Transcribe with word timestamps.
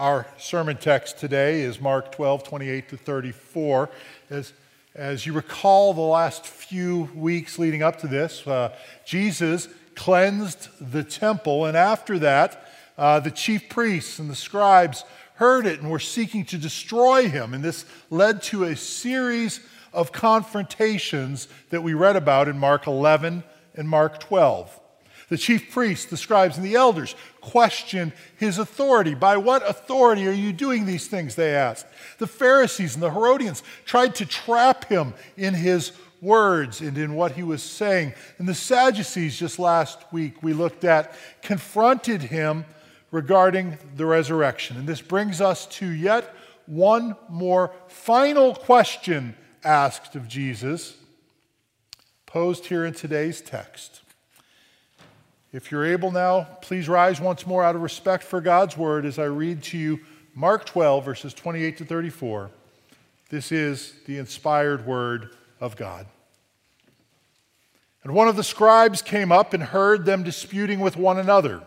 Our 0.00 0.26
sermon 0.38 0.76
text 0.76 1.18
today 1.18 1.60
is 1.60 1.80
Mark 1.80 2.10
12, 2.10 2.42
28 2.42 2.88
to 2.88 2.96
34. 2.96 3.88
As, 4.28 4.52
as 4.96 5.24
you 5.24 5.32
recall, 5.32 5.94
the 5.94 6.00
last 6.00 6.44
few 6.44 7.08
weeks 7.14 7.60
leading 7.60 7.84
up 7.84 8.00
to 8.00 8.08
this, 8.08 8.44
uh, 8.44 8.74
Jesus 9.04 9.68
cleansed 9.94 10.68
the 10.80 11.04
temple, 11.04 11.64
and 11.66 11.76
after 11.76 12.18
that, 12.18 12.68
uh, 12.98 13.20
the 13.20 13.30
chief 13.30 13.68
priests 13.68 14.18
and 14.18 14.28
the 14.28 14.34
scribes 14.34 15.04
heard 15.36 15.64
it 15.64 15.78
and 15.80 15.88
were 15.88 16.00
seeking 16.00 16.44
to 16.46 16.58
destroy 16.58 17.28
him. 17.28 17.54
And 17.54 17.62
this 17.62 17.84
led 18.10 18.42
to 18.44 18.64
a 18.64 18.74
series 18.74 19.60
of 19.92 20.10
confrontations 20.10 21.46
that 21.70 21.84
we 21.84 21.94
read 21.94 22.16
about 22.16 22.48
in 22.48 22.58
Mark 22.58 22.88
11 22.88 23.44
and 23.76 23.88
Mark 23.88 24.18
12. 24.18 24.80
The 25.28 25.38
chief 25.38 25.72
priests, 25.72 26.06
the 26.06 26.16
scribes, 26.16 26.56
and 26.56 26.66
the 26.66 26.74
elders 26.74 27.14
questioned 27.40 28.12
his 28.36 28.58
authority. 28.58 29.14
By 29.14 29.36
what 29.36 29.68
authority 29.68 30.28
are 30.28 30.32
you 30.32 30.52
doing 30.52 30.84
these 30.84 31.06
things? 31.06 31.34
They 31.34 31.54
asked. 31.54 31.86
The 32.18 32.26
Pharisees 32.26 32.94
and 32.94 33.02
the 33.02 33.10
Herodians 33.10 33.62
tried 33.84 34.14
to 34.16 34.26
trap 34.26 34.84
him 34.86 35.14
in 35.36 35.54
his 35.54 35.92
words 36.20 36.80
and 36.80 36.96
in 36.98 37.14
what 37.14 37.32
he 37.32 37.42
was 37.42 37.62
saying. 37.62 38.14
And 38.38 38.48
the 38.48 38.54
Sadducees, 38.54 39.38
just 39.38 39.58
last 39.58 40.00
week, 40.12 40.42
we 40.42 40.52
looked 40.52 40.84
at, 40.84 41.14
confronted 41.42 42.22
him 42.22 42.64
regarding 43.10 43.78
the 43.96 44.06
resurrection. 44.06 44.76
And 44.76 44.88
this 44.88 45.00
brings 45.00 45.40
us 45.40 45.66
to 45.66 45.86
yet 45.86 46.34
one 46.66 47.16
more 47.28 47.72
final 47.88 48.54
question 48.54 49.36
asked 49.62 50.16
of 50.16 50.28
Jesus, 50.28 50.96
posed 52.26 52.66
here 52.66 52.84
in 52.84 52.94
today's 52.94 53.40
text. 53.40 54.00
If 55.54 55.70
you're 55.70 55.86
able 55.86 56.10
now, 56.10 56.48
please 56.62 56.88
rise 56.88 57.20
once 57.20 57.46
more 57.46 57.62
out 57.62 57.76
of 57.76 57.82
respect 57.82 58.24
for 58.24 58.40
God's 58.40 58.76
word 58.76 59.06
as 59.06 59.20
I 59.20 59.26
read 59.26 59.62
to 59.64 59.78
you 59.78 60.00
Mark 60.34 60.66
12, 60.66 61.04
verses 61.04 61.32
28 61.32 61.76
to 61.76 61.84
34. 61.84 62.50
This 63.30 63.52
is 63.52 63.92
the 64.06 64.18
inspired 64.18 64.84
word 64.84 65.30
of 65.60 65.76
God. 65.76 66.06
And 68.02 68.14
one 68.14 68.26
of 68.26 68.34
the 68.34 68.42
scribes 68.42 69.00
came 69.00 69.30
up 69.30 69.54
and 69.54 69.62
heard 69.62 70.04
them 70.04 70.24
disputing 70.24 70.80
with 70.80 70.96
one 70.96 71.20
another. 71.20 71.62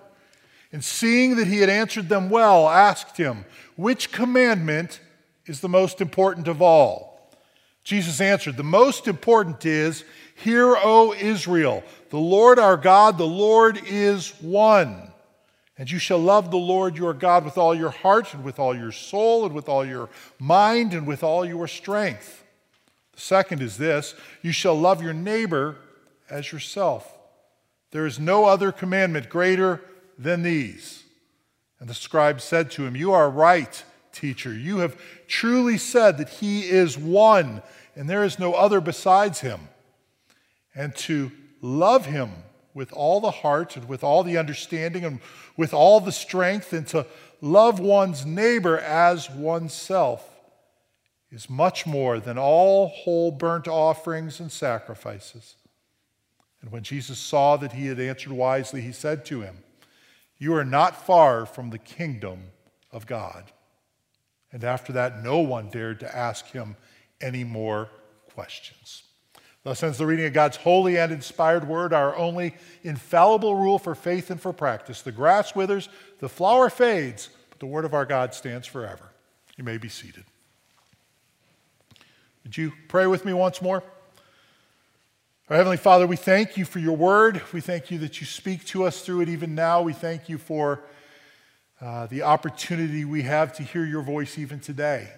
And 0.73 0.83
seeing 0.83 1.38
that 1.38 1.48
he 1.48 1.59
had 1.59 1.70
answered 1.70 2.09
them 2.09 2.30
well, 2.30 2.67
asked 2.67 3.16
him, 3.16 3.45
Which 3.78 4.11
commandment 4.11 5.00
is 5.45 5.61
the 5.61 5.70
most 5.70 6.02
important 6.02 6.50
of 6.50 6.61
all? 6.61 7.06
Jesus 7.88 8.19
answered, 8.19 8.57
The 8.57 8.63
most 8.63 9.07
important 9.07 9.66
is, 9.66 10.03
Hear, 10.35 10.75
O 10.75 11.13
Israel. 11.13 11.85
The 12.09 12.17
Lord 12.17 12.59
our 12.59 12.75
God, 12.75 13.17
the 13.17 13.25
Lord 13.25 13.80
is 13.85 14.31
one. 14.41 15.09
And 15.77 15.89
you 15.89 15.97
shall 15.97 16.19
love 16.19 16.52
the 16.52 16.58
Lord 16.58 16.97
your 16.97 17.13
God 17.13 17.45
with 17.45 17.58
all 17.58 17.73
your 17.73 17.91
heart 17.91 18.33
and 18.33 18.43
with 18.43 18.59
all 18.59 18.75
your 18.75 18.91
soul 18.91 19.45
and 19.45 19.55
with 19.55 19.69
all 19.69 19.85
your 19.85 20.09
mind 20.38 20.93
and 20.93 21.08
with 21.08 21.23
all 21.23 21.45
your 21.45 21.65
strength. 21.65 22.43
The 23.13 23.21
second 23.21 23.61
is 23.61 23.77
this 23.77 24.15
you 24.41 24.52
shall 24.52 24.77
love 24.77 25.02
your 25.02 25.13
neighbor 25.13 25.77
as 26.30 26.52
yourself. 26.52 27.17
There 27.91 28.05
is 28.05 28.19
no 28.19 28.43
other 28.43 28.73
commandment 28.73 29.30
greater 29.30 29.80
than 30.19 30.41
these. 30.41 31.05
And 31.80 31.88
the 31.88 31.93
scribe 31.93 32.41
said 32.41 32.69
to 32.71 32.85
him, 32.85 32.97
You 32.97 33.13
are 33.13 33.30
right, 33.30 33.81
teacher. 34.18 34.54
You 34.54 34.80
have 34.80 34.98
truly 35.28 35.78
said 35.78 36.18
that 36.18 36.30
he 36.30 36.62
is 36.62 36.98
one, 36.98 37.62
and 37.96 38.10
there 38.10 38.23
is 38.23 38.40
no 38.40 38.54
other 38.54 38.82
besides 38.82 39.42
him. 39.42 39.60
And 40.76 40.96
to 40.98 41.32
love 41.62 42.06
him 42.06 42.32
with 42.73 42.94
all 42.94 43.20
the 43.20 43.32
heart 43.32 43.76
and 43.76 43.88
with 43.88 44.04
all 44.04 44.23
the 44.23 44.38
understanding 44.38 45.04
and 45.04 45.20
with 45.56 45.73
all 45.73 46.00
the 46.00 46.12
strength, 46.12 46.73
and 46.73 46.86
to 46.88 47.06
love 47.42 47.80
one's 47.80 48.26
neighbor 48.26 48.78
as 48.78 49.30
oneself 49.30 50.28
is 51.32 51.50
much 51.50 51.86
more 51.86 52.20
than 52.20 52.38
all 52.38 52.88
whole 52.88 53.32
burnt 53.32 53.68
offerings 53.68 54.40
and 54.40 54.52
sacrifices. 54.52 55.56
And 56.61 56.72
when 56.72 56.83
Jesus 56.83 57.20
saw 57.20 57.58
that 57.58 57.73
he 57.73 57.88
had 57.88 58.00
answered 58.00 58.32
wisely, 58.32 58.82
he 58.82 58.92
said 58.92 59.26
to 59.26 59.42
him, 59.42 59.58
You 60.38 60.56
are 60.56 60.66
not 60.66 61.06
far 61.06 61.45
from 61.45 61.70
the 61.70 61.77
kingdom 61.77 62.44
of 62.92 63.06
God. 63.06 63.52
And 64.52 64.63
after 64.63 64.93
that, 64.93 65.23
no 65.23 65.39
one 65.39 65.69
dared 65.69 65.99
to 66.02 66.15
ask 66.15 66.45
him 66.47 66.75
any 67.19 67.43
more 67.43 67.89
questions. 68.33 69.03
Thus 69.63 69.83
ends 69.83 69.97
the 69.97 70.05
reading 70.05 70.25
of 70.25 70.33
God's 70.33 70.58
holy 70.58 70.97
and 70.97 71.11
inspired 71.11 71.67
word, 71.67 71.91
our 71.91 72.15
only 72.15 72.55
infallible 72.83 73.55
rule 73.55 73.80
for 73.80 73.95
faith 73.95 74.30
and 74.30 74.39
for 74.39 74.53
practice. 74.53 75.02
The 75.02 75.11
grass 75.11 75.55
withers, 75.55 75.89
the 76.19 76.30
flower 76.30 76.69
fades, 76.69 77.30
but 77.49 77.59
the 77.59 77.65
word 77.65 77.83
of 77.83 77.93
our 77.93 78.05
God 78.05 78.33
stands 78.33 78.65
forever. 78.65 79.11
You 79.58 79.65
may 79.65 79.77
be 79.77 79.89
seated. 79.89 80.23
Would 82.43 82.55
you 82.55 82.71
pray 82.87 83.08
with 83.08 83.25
me 83.25 83.33
once 83.33 83.61
more? 83.61 83.83
Our 85.49 85.58
Heavenly 85.58 85.77
Father, 85.77 86.08
we 86.08 86.15
thank 86.15 86.55
you 86.55 86.64
for 86.64 86.79
your 86.79 86.95
word. 86.95 87.41
We 87.52 87.59
thank 87.59 87.91
you 87.91 87.97
that 87.99 88.21
you 88.21 88.27
speak 88.27 88.64
to 88.65 88.85
us 88.85 89.02
through 89.02 89.21
it 89.21 89.29
even 89.29 89.55
now. 89.55 89.81
We 89.81 89.93
thank 89.93 90.29
you 90.29 90.37
for 90.37 90.81
uh, 91.80 92.08
the 92.08 92.23
opportunity 92.23 93.05
we 93.05 93.21
have 93.23 93.54
to 93.54 93.64
hear 93.64 93.86
your 93.86 94.02
voice 94.02 94.38
even 94.38 94.60
today. 94.60 95.10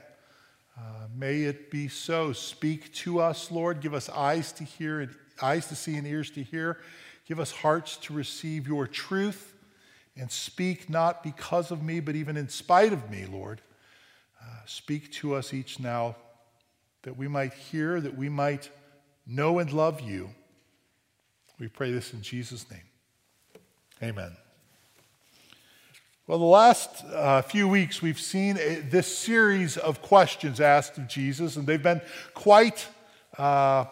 Uh, 0.78 1.08
may 1.16 1.44
it 1.44 1.72
be 1.72 1.88
so. 1.88 2.34
Speak 2.34 2.94
to 2.94 3.20
us, 3.20 3.52
Lord. 3.52 3.82
Give 3.82 3.94
us 3.94 4.10
eyes 4.10 4.52
to 4.54 4.64
hear 4.64 5.02
and 5.02 5.16
eyes 5.42 5.68
to 5.68 5.76
see 5.76 5.96
and 5.96 6.06
ears 6.06 6.30
to 6.32 6.44
hear. 6.44 6.80
Give 7.26 7.40
us 7.40 7.52
hearts 7.52 7.98
to 7.98 8.14
receive 8.14 8.68
your 8.68 8.88
truth 8.88 9.54
and 10.18 10.32
speak 10.32 10.90
not 10.90 11.24
because 11.24 11.72
of 11.72 11.82
me, 11.82 12.00
but 12.00 12.16
even 12.16 12.36
in 12.36 12.50
spite 12.50 12.92
of 12.92 13.10
me, 13.10 13.26
Lord. 13.26 13.62
Uh, 14.42 14.46
speak 14.66 15.12
to 15.14 15.36
us 15.36 15.54
each 15.54 15.80
now 15.80 16.16
that 17.04 17.18
we 17.18 17.28
might 17.28 17.54
hear, 17.54 18.02
that 18.02 18.18
we 18.18 18.30
might 18.30 18.70
know 19.26 19.60
and 19.60 19.72
love 19.72 20.02
you. 20.02 20.30
We 21.60 21.68
pray 21.68 21.92
this 21.92 22.14
in 22.14 22.22
Jesus' 22.22 22.70
name. 22.70 22.82
Amen. 24.02 24.36
Well, 26.30 26.38
the 26.38 26.46
last 26.46 27.04
uh, 27.06 27.42
few 27.42 27.68
weeks 27.68 28.04
we've 28.04 28.20
seen 28.20 28.60
a, 28.60 28.82
this 28.82 29.18
series 29.18 29.78
of 29.78 30.04
questions 30.04 30.62
asked 30.62 31.00
of 31.00 31.08
Jesus, 31.08 31.56
and 31.56 31.66
they've 31.66 31.82
been 31.82 32.02
quite 32.36 32.88
uh, 33.40 33.86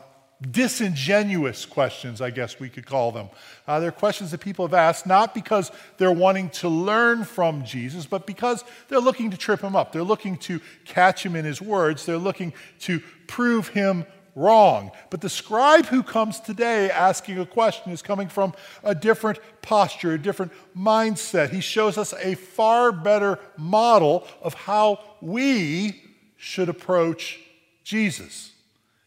disingenuous 0.51 1.65
questions, 1.65 2.21
I 2.21 2.29
guess 2.29 2.59
we 2.59 2.69
could 2.69 2.85
call 2.85 3.11
them. 3.11 3.29
Uh, 3.67 3.79
they're 3.79 3.91
questions 3.91 4.29
that 4.29 4.41
people 4.41 4.67
have 4.67 4.75
asked 4.75 5.07
not 5.07 5.33
because 5.33 5.71
they're 5.97 6.11
wanting 6.11 6.51
to 6.51 6.69
learn 6.69 7.23
from 7.23 7.63
Jesus, 7.63 8.05
but 8.05 8.27
because 8.27 8.63
they're 8.87 8.99
looking 8.99 9.31
to 9.31 9.37
trip 9.37 9.61
him 9.61 9.75
up. 9.75 9.91
They're 9.91 10.03
looking 10.03 10.37
to 10.37 10.61
catch 10.85 11.25
him 11.25 11.35
in 11.35 11.43
his 11.43 11.59
words, 11.59 12.05
they're 12.05 12.17
looking 12.17 12.53
to 12.81 12.99
prove 13.25 13.69
him 13.69 14.05
wrong. 14.37 14.91
But 15.09 15.21
the 15.21 15.29
scribe 15.29 15.87
who 15.87 16.03
comes 16.03 16.39
today 16.39 16.91
asking 16.91 17.39
a 17.39 17.45
question 17.45 17.91
is 17.91 18.03
coming 18.03 18.29
from 18.29 18.53
a 18.83 18.93
different 18.93 19.39
posture, 19.63 20.13
a 20.13 20.19
different 20.19 20.51
mindset. 20.77 21.49
He 21.49 21.59
shows 21.59 21.97
us 21.97 22.13
a 22.13 22.35
far 22.35 22.91
better 22.91 23.39
model 23.57 24.27
of 24.41 24.53
how 24.53 24.99
we 25.21 26.03
should 26.37 26.69
approach 26.69 27.39
Jesus. 27.83 28.51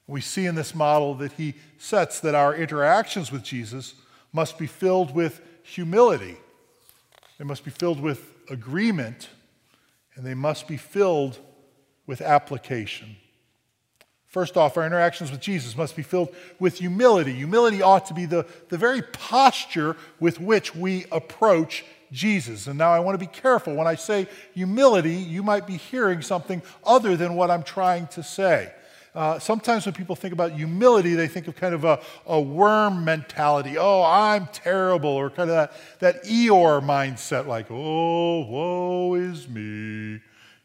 We 0.09 0.21
see 0.21 0.47
in 0.47 0.57
this 0.57 0.75
model 0.75 1.15
that 1.15 1.33
he 1.33 1.55
sets 1.79 2.19
that 2.21 2.35
our 2.35 2.53
interactions 2.53 3.31
with 3.31 3.45
Jesus 3.45 3.95
must 4.33 4.59
be 4.59 4.67
filled 4.67 5.15
with 5.15 5.41
humility, 5.63 6.37
they 7.39 7.45
must 7.45 7.65
be 7.65 7.71
filled 7.71 8.01
with 8.01 8.35
agreement, 8.51 9.29
and 10.17 10.27
they 10.27 10.35
must 10.35 10.67
be 10.67 10.77
filled 10.77 11.39
with 12.07 12.21
application. 12.21 13.17
First 14.31 14.57
off, 14.57 14.77
our 14.77 14.87
interactions 14.87 15.33
with 15.33 15.41
Jesus 15.41 15.77
must 15.77 15.97
be 15.97 16.03
filled 16.03 16.33
with 16.61 16.79
humility. 16.79 17.33
Humility 17.33 17.83
ought 17.83 18.07
to 18.07 18.15
be 18.15 18.27
the, 18.27 18.47
the 18.69 18.79
very 18.79 19.03
posture 19.03 19.97
with 20.21 20.41
which 20.41 20.73
we 20.73 21.05
approach 21.11 21.85
Jesus. 22.13 22.69
And 22.69 22.79
now 22.79 22.93
I 22.93 23.01
want 23.01 23.19
to 23.19 23.27
be 23.27 23.31
careful. 23.31 23.75
When 23.75 23.89
I 23.89 23.97
say 23.97 24.29
humility, 24.55 25.15
you 25.15 25.43
might 25.43 25.67
be 25.67 25.77
hearing 25.77 26.23
something 26.23 26.63
other 26.85 27.17
than 27.17 27.35
what 27.35 27.51
I'm 27.51 27.65
trying 27.65 28.07
to 28.09 28.23
say. 28.23 28.73
Uh, 29.17 29.41
sometimes 29.41 29.85
when 29.85 29.95
people 29.95 30.15
think 30.15 30.33
about 30.33 30.53
humility, 30.53 31.15
they 31.15 31.27
think 31.27 31.49
of 31.49 31.57
kind 31.57 31.75
of 31.75 31.83
a, 31.83 32.01
a 32.27 32.41
worm 32.41 33.05
mentality. 33.05 33.77
Oh, 33.77 34.05
I'm 34.05 34.47
terrible, 34.47 35.11
or 35.11 35.29
kind 35.29 35.51
of 35.51 35.57
that, 35.57 35.73
that 35.99 36.23
Eeyore 36.23 36.81
mindset, 36.81 37.49
like, 37.49 37.67
oh, 37.69 38.45
woe 38.47 39.15
is 39.15 39.49
me. 39.49 40.21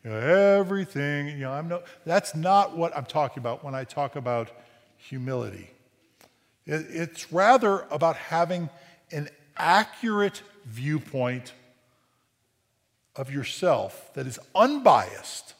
You 0.05 0.11
know, 0.11 0.17
everything, 0.17 1.29
you 1.29 1.39
know, 1.39 1.51
I'm 1.51 1.67
no, 1.67 1.81
that's 2.05 2.35
not 2.35 2.77
what 2.77 2.95
I'm 2.95 3.05
talking 3.05 3.41
about 3.41 3.63
when 3.63 3.73
I 3.73 3.85
talk 3.85 4.15
about 4.15 4.51
humility. 4.97 5.71
It, 6.67 6.85
it's 6.89 7.33
rather 7.33 7.87
about 7.89 8.15
having 8.15 8.69
an 9.11 9.29
accurate 9.57 10.43
viewpoint 10.65 11.53
of 13.15 13.31
yourself 13.31 14.13
that 14.13 14.27
is 14.27 14.37
unbiased 14.53 15.55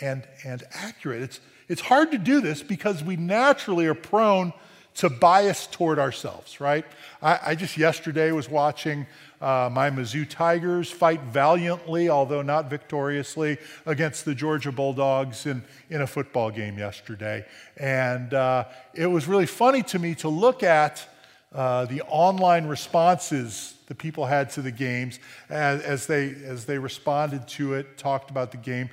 and, 0.00 0.26
and 0.44 0.64
accurate. 0.72 1.22
It's, 1.22 1.40
it's 1.68 1.82
hard 1.82 2.10
to 2.10 2.18
do 2.18 2.40
this 2.40 2.64
because 2.64 3.04
we 3.04 3.14
naturally 3.14 3.86
are 3.86 3.94
prone 3.94 4.52
to 4.94 5.08
bias 5.08 5.66
toward 5.66 5.98
ourselves, 5.98 6.60
right? 6.60 6.84
I, 7.22 7.38
I 7.46 7.54
just 7.54 7.76
yesterday 7.76 8.32
was 8.32 8.48
watching 8.48 9.06
uh, 9.40 9.70
my 9.72 9.90
Mizzou 9.90 10.28
Tigers 10.28 10.90
fight 10.90 11.22
valiantly, 11.22 12.08
although 12.08 12.42
not 12.42 12.68
victoriously, 12.68 13.58
against 13.86 14.24
the 14.24 14.34
Georgia 14.34 14.72
Bulldogs 14.72 15.46
in, 15.46 15.62
in 15.88 16.02
a 16.02 16.06
football 16.06 16.50
game 16.50 16.78
yesterday. 16.78 17.46
And 17.76 18.34
uh, 18.34 18.64
it 18.94 19.06
was 19.06 19.26
really 19.26 19.46
funny 19.46 19.82
to 19.84 19.98
me 19.98 20.14
to 20.16 20.28
look 20.28 20.62
at 20.62 21.06
uh, 21.54 21.86
the 21.86 22.02
online 22.02 22.66
responses 22.66 23.74
the 23.90 23.94
people 23.96 24.24
had 24.24 24.48
to 24.50 24.62
the 24.62 24.70
games 24.70 25.18
as, 25.48 25.82
as, 25.82 26.06
they, 26.06 26.32
as 26.44 26.64
they 26.64 26.78
responded 26.78 27.48
to 27.48 27.74
it, 27.74 27.98
talked 27.98 28.30
about 28.30 28.52
the 28.52 28.56
game. 28.56 28.88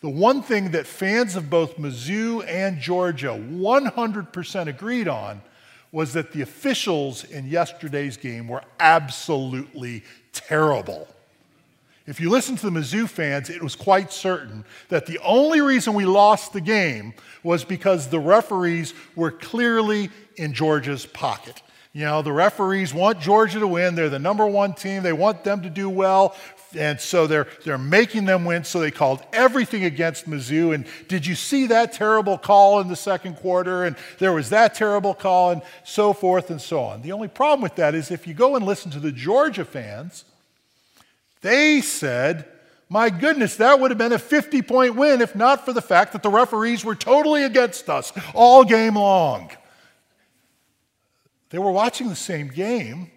The 0.00 0.08
one 0.08 0.42
thing 0.42 0.70
that 0.70 0.86
fans 0.86 1.36
of 1.36 1.50
both 1.50 1.76
Mizzou 1.76 2.46
and 2.48 2.80
Georgia 2.80 3.38
100% 3.38 4.66
agreed 4.66 5.08
on 5.08 5.42
was 5.92 6.14
that 6.14 6.32
the 6.32 6.40
officials 6.40 7.24
in 7.24 7.46
yesterday's 7.46 8.16
game 8.16 8.48
were 8.48 8.62
absolutely 8.78 10.02
terrible. 10.32 11.06
If 12.06 12.18
you 12.18 12.30
listen 12.30 12.56
to 12.56 12.70
the 12.70 12.78
Mizzou 12.78 13.08
fans, 13.08 13.50
it 13.50 13.62
was 13.62 13.76
quite 13.76 14.10
certain 14.10 14.64
that 14.88 15.04
the 15.04 15.18
only 15.18 15.60
reason 15.60 15.92
we 15.92 16.06
lost 16.06 16.52
the 16.52 16.60
game 16.60 17.12
was 17.42 17.62
because 17.62 18.08
the 18.08 18.18
referees 18.18 18.94
were 19.14 19.30
clearly 19.30 20.10
in 20.36 20.54
Georgia's 20.54 21.04
pocket. 21.04 21.62
You 21.92 22.04
know, 22.04 22.22
the 22.22 22.32
referees 22.32 22.94
want 22.94 23.20
Georgia 23.20 23.58
to 23.58 23.66
win. 23.66 23.96
They're 23.96 24.08
the 24.08 24.20
number 24.20 24.46
one 24.46 24.74
team. 24.74 25.02
They 25.02 25.12
want 25.12 25.42
them 25.42 25.62
to 25.62 25.70
do 25.70 25.90
well. 25.90 26.36
And 26.78 27.00
so 27.00 27.26
they're, 27.26 27.48
they're 27.64 27.78
making 27.78 28.26
them 28.26 28.44
win. 28.44 28.62
So 28.62 28.78
they 28.78 28.92
called 28.92 29.24
everything 29.32 29.84
against 29.84 30.30
Mizzou. 30.30 30.72
And 30.72 30.86
did 31.08 31.26
you 31.26 31.34
see 31.34 31.66
that 31.66 31.92
terrible 31.92 32.38
call 32.38 32.80
in 32.80 32.86
the 32.86 32.94
second 32.94 33.36
quarter? 33.38 33.84
And 33.84 33.96
there 34.20 34.32
was 34.32 34.50
that 34.50 34.74
terrible 34.74 35.14
call, 35.14 35.50
and 35.50 35.62
so 35.82 36.12
forth 36.12 36.50
and 36.50 36.60
so 36.60 36.80
on. 36.80 37.02
The 37.02 37.10
only 37.10 37.26
problem 37.26 37.60
with 37.60 37.74
that 37.76 37.96
is 37.96 38.12
if 38.12 38.24
you 38.24 38.34
go 38.34 38.54
and 38.54 38.64
listen 38.64 38.92
to 38.92 39.00
the 39.00 39.10
Georgia 39.10 39.64
fans, 39.64 40.24
they 41.40 41.80
said, 41.80 42.46
my 42.88 43.10
goodness, 43.10 43.56
that 43.56 43.80
would 43.80 43.90
have 43.90 43.98
been 43.98 44.12
a 44.12 44.18
50 44.18 44.62
point 44.62 44.94
win 44.94 45.20
if 45.20 45.34
not 45.34 45.64
for 45.64 45.72
the 45.72 45.82
fact 45.82 46.12
that 46.12 46.22
the 46.22 46.30
referees 46.30 46.84
were 46.84 46.94
totally 46.94 47.42
against 47.42 47.90
us 47.90 48.12
all 48.32 48.64
game 48.64 48.94
long. 48.94 49.50
They 51.50 51.58
were 51.58 51.70
watching 51.72 52.08
the 52.08 52.16
same 52.16 52.48
game, 52.48 53.10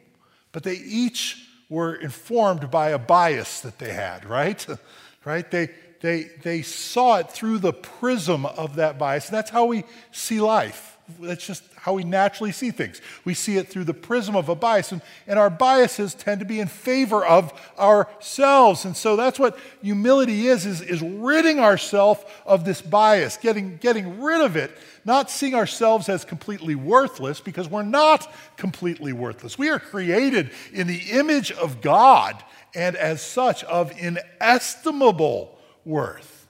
but 0.52 0.64
they 0.64 0.76
each 0.76 1.48
were 1.70 1.96
informed 1.96 2.70
by 2.70 2.90
a 2.90 3.00
bias 3.00 3.62
that 3.62 3.80
they 3.80 3.94
had, 3.94 4.26
right? 4.26 4.66
right? 5.26 5.50
They, 5.50 5.70
they, 6.02 6.24
they 6.44 6.62
saw 6.62 7.18
it 7.18 7.32
through 7.32 7.60
the 7.60 7.74
prism 7.74 8.46
of 8.46 8.76
that 8.76 9.00
bias. 9.00 9.28
And 9.30 9.38
that's 9.38 9.50
how 9.50 9.66
we 9.66 9.84
see 10.12 10.42
life. 10.42 10.93
That's 11.20 11.46
just 11.46 11.64
how 11.76 11.94
we 11.94 12.06
naturally 12.06 12.54
see 12.54 12.72
things. 12.72 13.02
We 13.26 13.34
see 13.34 13.58
it 13.58 13.68
through 13.68 13.84
the 13.84 13.94
prism 13.94 14.38
of 14.38 14.48
a 14.48 14.56
bias, 14.56 14.94
and, 14.94 15.02
and 15.28 15.38
our 15.38 15.50
biases 15.50 16.14
tend 16.14 16.40
to 16.40 16.46
be 16.46 16.62
in 16.62 16.68
favor 16.68 17.26
of 17.26 17.52
ourselves. 17.78 18.86
And 18.86 18.96
so 18.96 19.18
that's 19.18 19.38
what 19.38 19.58
humility 19.82 20.48
is, 20.48 20.66
is, 20.66 20.82
is 20.82 21.02
ridding 21.02 21.60
ourselves 21.60 22.24
of 22.46 22.64
this 22.64 22.82
bias, 22.82 23.36
getting, 23.36 23.78
getting 23.78 24.22
rid 24.22 24.42
of 24.42 24.56
it, 24.56 24.72
not 25.04 25.30
seeing 25.30 25.56
ourselves 25.56 26.08
as 26.08 26.24
completely 26.24 26.76
worthless, 26.76 27.42
because 27.42 27.68
we're 27.68 27.84
not 27.84 28.34
completely 28.56 29.12
worthless. 29.12 29.58
We 29.58 29.70
are 29.70 29.80
created 29.80 30.52
in 30.72 30.88
the 30.88 31.02
image 31.12 31.52
of 31.52 31.82
God, 31.82 32.42
and 32.74 32.96
as 32.96 33.22
such, 33.22 33.66
of 33.66 33.92
inestimable 34.00 35.60
worth. 35.84 36.48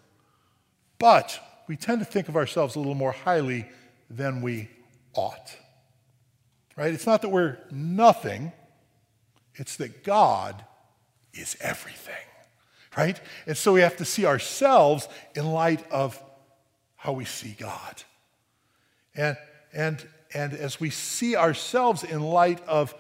But 1.00 1.40
we 1.68 1.76
tend 1.76 2.00
to 2.00 2.06
think 2.06 2.30
of 2.30 2.36
ourselves 2.36 2.76
a 2.76 2.80
little 2.80 2.94
more 2.94 3.12
highly 3.12 3.66
than 4.10 4.42
we 4.42 4.70
ought. 5.14 5.56
Right? 6.76 6.94
It's 6.94 7.06
not 7.06 7.22
that 7.22 7.30
we're 7.30 7.58
nothing, 7.72 8.52
it's 9.56 9.76
that 9.78 10.04
God 10.04 10.64
is 11.34 11.56
everything. 11.62 12.14
Right? 12.98 13.20
And 13.48 13.58
so 13.58 13.74
we 13.74 13.82
have 13.82 13.98
to 13.98 14.06
see 14.06 14.26
ourselves 14.26 15.08
in 15.36 15.46
light 15.46 15.84
of 15.92 16.22
how 16.96 17.14
we 17.14 17.26
see 17.26 17.56
God. 17.58 18.04
And, 19.16 19.38
and, 19.74 20.08
and 20.34 20.54
as 20.54 20.80
we 20.80 20.90
see 20.90 21.36
ourselves 21.36 22.04
in 22.04 22.22
light 22.22 22.66
of 22.68 22.94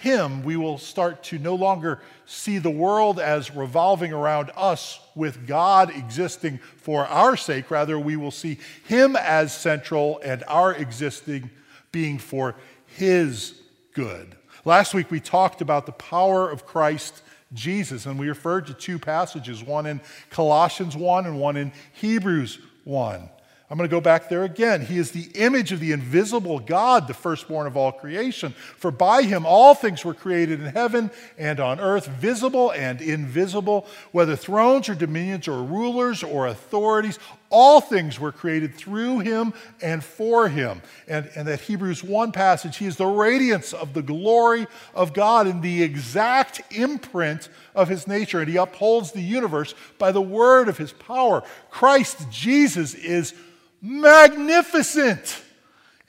him, 0.00 0.42
we 0.42 0.56
will 0.56 0.78
start 0.78 1.22
to 1.24 1.38
no 1.38 1.54
longer 1.54 2.00
see 2.26 2.58
the 2.58 2.70
world 2.70 3.18
as 3.18 3.54
revolving 3.54 4.12
around 4.12 4.50
us 4.56 5.00
with 5.14 5.46
God 5.46 5.90
existing 5.90 6.58
for 6.76 7.06
our 7.06 7.36
sake. 7.36 7.70
Rather, 7.70 7.98
we 7.98 8.16
will 8.16 8.30
see 8.30 8.58
Him 8.84 9.16
as 9.16 9.56
central 9.56 10.20
and 10.22 10.44
our 10.48 10.74
existing 10.74 11.50
being 11.92 12.18
for 12.18 12.56
His 12.86 13.60
good. 13.94 14.36
Last 14.66 14.92
week, 14.92 15.10
we 15.10 15.20
talked 15.20 15.62
about 15.62 15.86
the 15.86 15.92
power 15.92 16.50
of 16.50 16.66
Christ 16.66 17.22
Jesus, 17.54 18.04
and 18.04 18.18
we 18.18 18.28
referred 18.28 18.66
to 18.66 18.74
two 18.74 18.98
passages 18.98 19.62
one 19.62 19.86
in 19.86 20.00
Colossians 20.28 20.96
1 20.96 21.26
and 21.26 21.40
one 21.40 21.56
in 21.56 21.72
Hebrews 21.92 22.58
1. 22.84 23.30
I'm 23.68 23.76
going 23.76 23.88
to 23.88 23.94
go 23.94 24.00
back 24.00 24.28
there 24.28 24.44
again. 24.44 24.86
He 24.86 24.96
is 24.96 25.10
the 25.10 25.28
image 25.34 25.72
of 25.72 25.80
the 25.80 25.90
invisible 25.90 26.60
God, 26.60 27.08
the 27.08 27.14
firstborn 27.14 27.66
of 27.66 27.76
all 27.76 27.90
creation. 27.90 28.52
For 28.52 28.92
by 28.92 29.22
him 29.22 29.44
all 29.44 29.74
things 29.74 30.04
were 30.04 30.14
created 30.14 30.60
in 30.60 30.66
heaven 30.66 31.10
and 31.36 31.58
on 31.58 31.80
earth, 31.80 32.06
visible 32.06 32.70
and 32.70 33.00
invisible, 33.00 33.88
whether 34.12 34.36
thrones 34.36 34.88
or 34.88 34.94
dominions 34.94 35.48
or 35.48 35.64
rulers 35.64 36.22
or 36.22 36.46
authorities. 36.46 37.18
All 37.48 37.80
things 37.80 38.18
were 38.18 38.32
created 38.32 38.74
through 38.74 39.20
him 39.20 39.54
and 39.80 40.02
for 40.02 40.48
him. 40.48 40.82
And, 41.06 41.30
and 41.36 41.46
that 41.46 41.60
Hebrews 41.60 42.02
1 42.02 42.32
passage, 42.32 42.76
he 42.76 42.86
is 42.86 42.96
the 42.96 43.06
radiance 43.06 43.72
of 43.72 43.94
the 43.94 44.02
glory 44.02 44.66
of 44.94 45.12
God 45.12 45.46
in 45.46 45.60
the 45.60 45.82
exact 45.82 46.62
imprint 46.74 47.48
of 47.74 47.88
his 47.88 48.06
nature. 48.06 48.40
And 48.40 48.48
he 48.48 48.56
upholds 48.56 49.12
the 49.12 49.22
universe 49.22 49.74
by 49.98 50.12
the 50.12 50.22
word 50.22 50.68
of 50.68 50.78
his 50.78 50.92
power. 50.92 51.42
Christ 51.70 52.30
Jesus 52.30 52.94
is 52.94 53.34
magnificent. 53.80 55.42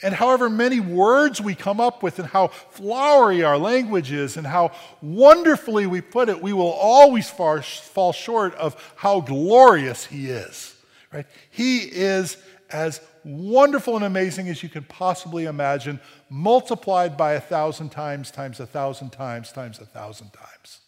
And 0.03 0.13
however 0.13 0.49
many 0.49 0.79
words 0.79 1.41
we 1.41 1.55
come 1.55 1.81
up 1.81 2.03
with, 2.03 2.19
and 2.19 2.27
how 2.27 2.47
flowery 2.47 3.43
our 3.43 3.57
language 3.57 4.11
is, 4.11 4.37
and 4.37 4.45
how 4.45 4.71
wonderfully 5.01 5.87
we 5.87 6.01
put 6.01 6.29
it, 6.29 6.41
we 6.41 6.53
will 6.53 6.71
always 6.71 7.29
fall 7.29 8.13
short 8.13 8.53
of 8.55 8.93
how 8.95 9.21
glorious 9.21 10.05
He 10.05 10.29
is. 10.29 10.76
Right? 11.17 11.25
He 11.49 11.79
is 11.79 12.37
as 12.69 13.01
wonderful 13.23 13.95
and 13.95 14.05
amazing 14.05 14.49
as 14.49 14.61
you 14.61 14.69
can 14.69 14.83
possibly 14.83 15.45
imagine, 15.45 15.99
multiplied 16.29 17.17
by 17.17 17.33
a 17.33 17.41
thousand 17.41 17.89
times, 17.89 18.29
times 18.29 18.59
a 18.59 18.67
thousand 18.67 19.09
times, 19.09 19.51
times 19.51 19.79
a 19.79 19.85
thousand 19.85 20.31
times. 20.31 20.81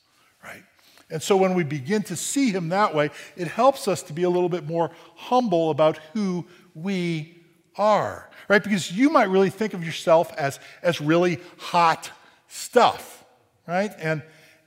Right? 0.44 0.62
And 1.10 1.20
so 1.20 1.36
when 1.36 1.56
we 1.56 1.64
begin 1.64 2.04
to 2.04 2.16
see 2.16 2.52
Him 2.52 2.70
that 2.70 2.94
way, 2.94 3.10
it 3.36 3.48
helps 3.48 3.88
us 3.88 4.04
to 4.04 4.14
be 4.14 4.22
a 4.22 4.30
little 4.30 4.50
bit 4.50 4.68
more 4.68 4.92
humble 5.16 5.72
about 5.72 5.98
who 6.14 6.46
we 6.76 7.42
are, 7.76 8.30
right? 8.48 8.64
Because 8.64 8.92
you 8.92 9.10
might 9.10 9.30
really 9.30 9.50
think 9.50 9.74
of 9.74 9.84
yourself 9.84 10.32
as, 10.38 10.60
as 10.84 11.02
really 11.02 11.40
hot 11.58 12.12
stuff, 12.50 13.26
right? 13.68 13.94
And, 13.98 14.22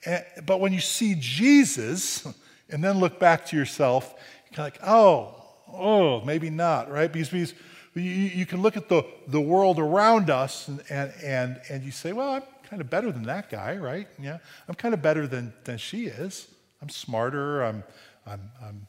and 0.04 0.24
but 0.44 0.58
when 0.58 0.72
you 0.72 0.80
see 0.80 1.14
Jesus 1.16 2.26
and 2.68 2.82
then 2.82 2.98
look 2.98 3.20
back 3.20 3.46
to 3.46 3.56
yourself, 3.56 4.12
you're 4.50 4.56
kind 4.56 4.74
of 4.74 4.80
like, 4.80 4.90
oh, 4.90 5.41
oh, 5.72 6.20
maybe 6.24 6.50
not, 6.50 6.90
right? 6.90 7.12
Because, 7.12 7.28
because 7.28 7.54
you, 7.94 8.02
you 8.02 8.46
can 8.46 8.62
look 8.62 8.76
at 8.76 8.88
the, 8.88 9.04
the 9.26 9.40
world 9.40 9.78
around 9.78 10.30
us 10.30 10.68
and, 10.68 10.82
and, 10.88 11.12
and, 11.22 11.60
and 11.68 11.84
you 11.84 11.90
say, 11.90 12.12
well, 12.12 12.30
I'm 12.30 12.42
kind 12.68 12.80
of 12.80 12.88
better 12.88 13.12
than 13.12 13.24
that 13.24 13.50
guy, 13.50 13.76
right? 13.76 14.08
Yeah, 14.20 14.38
I'm 14.68 14.74
kind 14.74 14.94
of 14.94 15.02
better 15.02 15.26
than, 15.26 15.52
than 15.64 15.78
she 15.78 16.06
is. 16.06 16.48
I'm 16.80 16.88
smarter, 16.88 17.62
I'm, 17.62 17.84
I'm, 18.26 18.50
I'm 18.62 18.86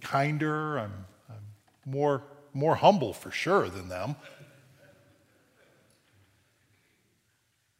kinder, 0.00 0.78
I'm, 0.78 0.92
I'm 1.28 1.44
more 1.84 2.22
more 2.56 2.74
humble 2.74 3.12
for 3.12 3.30
sure 3.30 3.68
than 3.68 3.88
them. 3.88 4.16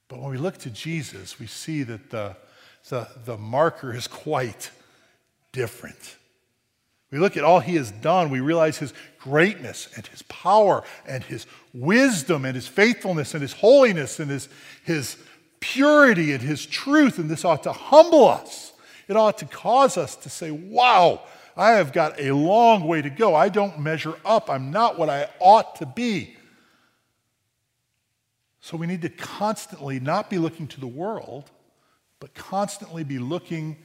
But 0.09 0.21
when 0.21 0.31
we 0.31 0.37
look 0.37 0.59
to 0.59 0.71
Jesus, 0.71 1.40
we 1.40 1.47
see 1.47 1.83
that 1.83 2.11
the, 2.11 2.37
the, 2.88 3.09
the 3.25 3.37
marker 3.37 3.93
is 3.93 4.07
quite 4.07 4.71
different. 5.50 6.16
We 7.11 7.19
look 7.19 7.37
at 7.37 7.45
all 7.45 7.61
he 7.61 7.77
has 7.77 7.91
done, 7.91 8.31
we 8.31 8.41
realize 8.41 8.79
his 8.79 8.93
greatness 9.19 9.89
and 9.97 10.07
his 10.07 10.23
power 10.23 10.83
and 11.07 11.23
his 11.23 11.47
wisdom 11.73 12.45
and 12.45 12.55
his 12.55 12.67
faithfulness 12.67 13.35
and 13.35 13.43
his 13.43 13.53
holiness 13.53 14.19
and 14.19 14.31
his, 14.31 14.49
his 14.85 15.17
purity 15.61 16.33
and 16.33 16.43
his 16.43 16.67
truth. 16.67 17.19
And 17.19 17.31
this 17.31 17.45
ought 17.45 17.63
to 17.65 17.73
humble 17.73 18.29
us. 18.29 18.73
It 19.09 19.17
ought 19.17 19.39
to 19.39 19.45
cause 19.47 19.97
us 19.97 20.17
to 20.17 20.31
say, 20.31 20.51
wow, 20.51 21.23
I 21.57 21.73
have 21.73 21.93
got 21.93 22.21
a 22.21 22.33
long 22.33 22.85
way 22.85 23.03
to 23.03 23.11
go. 23.11 23.35
I 23.35 23.49
don't 23.49 23.79
measure 23.79 24.15
up. 24.25 24.51
I'm 24.51 24.71
not 24.71 24.99
what 24.99 25.09
I 25.09 25.29
ought 25.39 25.77
to 25.77 25.87
be. 25.87 26.37
So 28.61 28.77
we 28.77 28.89
need 28.89 29.03
to 29.03 29.09
constantly 29.09 30.01
not 30.01 30.29
be 30.29 30.39
looking 30.39 30.67
to 30.69 30.81
the 30.81 30.89
world, 30.89 31.51
but 32.19 32.35
constantly 32.35 33.05
be 33.05 33.21
looking 33.21 33.77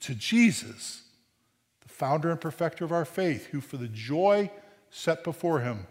to 0.00 0.14
Jesus, 0.14 1.02
founder 2.00 2.30
and 2.30 2.40
perfecter 2.40 2.82
of 2.82 2.92
our 2.92 3.04
faith, 3.04 3.48
who 3.48 3.60
for 3.60 3.76
the 3.76 3.86
joy 3.86 4.50
set 4.88 5.22
before 5.22 5.60
him 5.60 5.86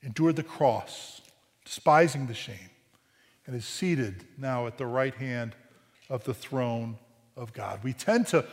endured 0.00 0.36
the 0.36 0.44
cross, 0.44 1.22
despising 1.64 2.28
the 2.28 2.34
shame, 2.34 2.70
and 3.44 3.56
is 3.56 3.64
seated 3.64 4.24
now 4.38 4.68
at 4.68 4.78
the 4.78 4.86
right 4.86 5.16
hand 5.16 5.56
of 6.08 6.22
the 6.22 6.32
throne 6.32 6.96
of 7.36 7.52
God. 7.52 7.80
We 7.82 7.92
tend 7.92 8.28
to 8.28 8.44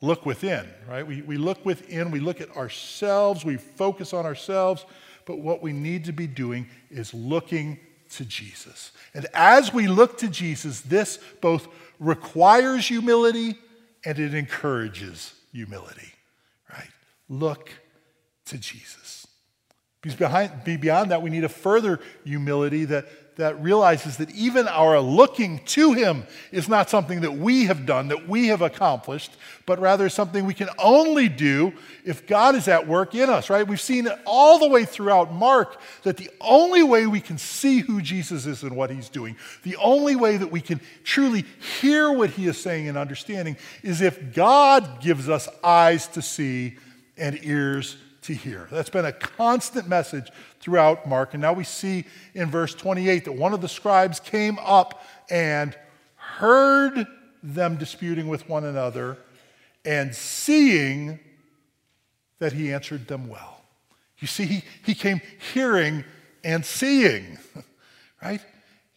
look 0.00 0.24
within, 0.24 0.68
right? 0.88 1.04
We, 1.04 1.22
we 1.22 1.36
look 1.36 1.66
within, 1.66 2.12
we 2.12 2.20
look 2.20 2.40
at 2.40 2.56
ourselves, 2.56 3.44
we 3.44 3.56
focus 3.56 4.12
on 4.12 4.24
ourselves, 4.24 4.86
but 5.24 5.40
what 5.40 5.62
we 5.62 5.72
need 5.72 6.04
to 6.04 6.12
be 6.12 6.28
doing 6.28 6.68
is 6.90 7.12
looking 7.12 7.80
to 8.10 8.24
Jesus. 8.24 8.92
And 9.14 9.26
as 9.34 9.74
we 9.74 9.88
look 9.88 10.18
to 10.18 10.28
Jesus, 10.28 10.80
this 10.82 11.18
both 11.40 11.66
requires 11.98 12.86
humility 12.86 13.58
and 14.04 14.16
it 14.16 14.32
encourages 14.32 15.34
humility, 15.54 16.12
right? 16.70 16.90
Look 17.28 17.70
to 18.46 18.58
Jesus. 18.58 19.26
Because 20.02 20.18
behind, 20.18 20.64
beyond 20.64 21.12
that, 21.12 21.22
we 21.22 21.30
need 21.30 21.44
a 21.44 21.48
further 21.48 22.00
humility 22.24 22.84
that 22.86 23.06
that 23.36 23.60
realizes 23.62 24.16
that 24.18 24.30
even 24.30 24.68
our 24.68 25.00
looking 25.00 25.58
to 25.66 25.92
Him 25.92 26.24
is 26.52 26.68
not 26.68 26.88
something 26.88 27.22
that 27.22 27.32
we 27.32 27.64
have 27.64 27.84
done, 27.84 28.08
that 28.08 28.28
we 28.28 28.48
have 28.48 28.62
accomplished, 28.62 29.36
but 29.66 29.78
rather 29.80 30.08
something 30.08 30.44
we 30.44 30.54
can 30.54 30.68
only 30.78 31.28
do 31.28 31.72
if 32.04 32.26
God 32.26 32.54
is 32.54 32.68
at 32.68 32.86
work 32.86 33.14
in 33.14 33.28
us, 33.28 33.50
right? 33.50 33.66
We've 33.66 33.80
seen 33.80 34.06
it 34.06 34.18
all 34.24 34.58
the 34.58 34.68
way 34.68 34.84
throughout 34.84 35.32
Mark 35.32 35.80
that 36.02 36.16
the 36.16 36.30
only 36.40 36.82
way 36.82 37.06
we 37.06 37.20
can 37.20 37.38
see 37.38 37.80
who 37.80 38.00
Jesus 38.00 38.46
is 38.46 38.62
and 38.62 38.76
what 38.76 38.90
He's 38.90 39.08
doing, 39.08 39.36
the 39.62 39.76
only 39.76 40.16
way 40.16 40.36
that 40.36 40.52
we 40.52 40.60
can 40.60 40.80
truly 41.02 41.44
hear 41.80 42.12
what 42.12 42.30
He 42.30 42.46
is 42.46 42.60
saying 42.60 42.88
and 42.88 42.96
understanding 42.96 43.56
is 43.82 44.00
if 44.00 44.32
God 44.32 45.00
gives 45.00 45.28
us 45.28 45.48
eyes 45.62 46.06
to 46.08 46.22
see 46.22 46.76
and 47.16 47.38
ears 47.44 47.96
to 48.24 48.34
hear. 48.34 48.68
That's 48.70 48.90
been 48.90 49.04
a 49.04 49.12
constant 49.12 49.86
message 49.86 50.30
throughout 50.60 51.06
Mark. 51.06 51.34
And 51.34 51.42
now 51.42 51.52
we 51.52 51.64
see 51.64 52.04
in 52.34 52.50
verse 52.50 52.74
28 52.74 53.26
that 53.26 53.32
one 53.32 53.52
of 53.52 53.60
the 53.60 53.68
scribes 53.68 54.18
came 54.18 54.58
up 54.60 55.04
and 55.30 55.76
heard 56.16 57.06
them 57.42 57.76
disputing 57.76 58.28
with 58.28 58.48
one 58.48 58.64
another 58.64 59.18
and 59.84 60.14
seeing 60.14 61.18
that 62.38 62.52
he 62.52 62.72
answered 62.72 63.06
them 63.06 63.28
well. 63.28 63.60
You 64.18 64.26
see, 64.26 64.46
he, 64.46 64.64
he 64.84 64.94
came 64.94 65.20
hearing 65.52 66.04
and 66.42 66.64
seeing, 66.64 67.38
right? 68.22 68.40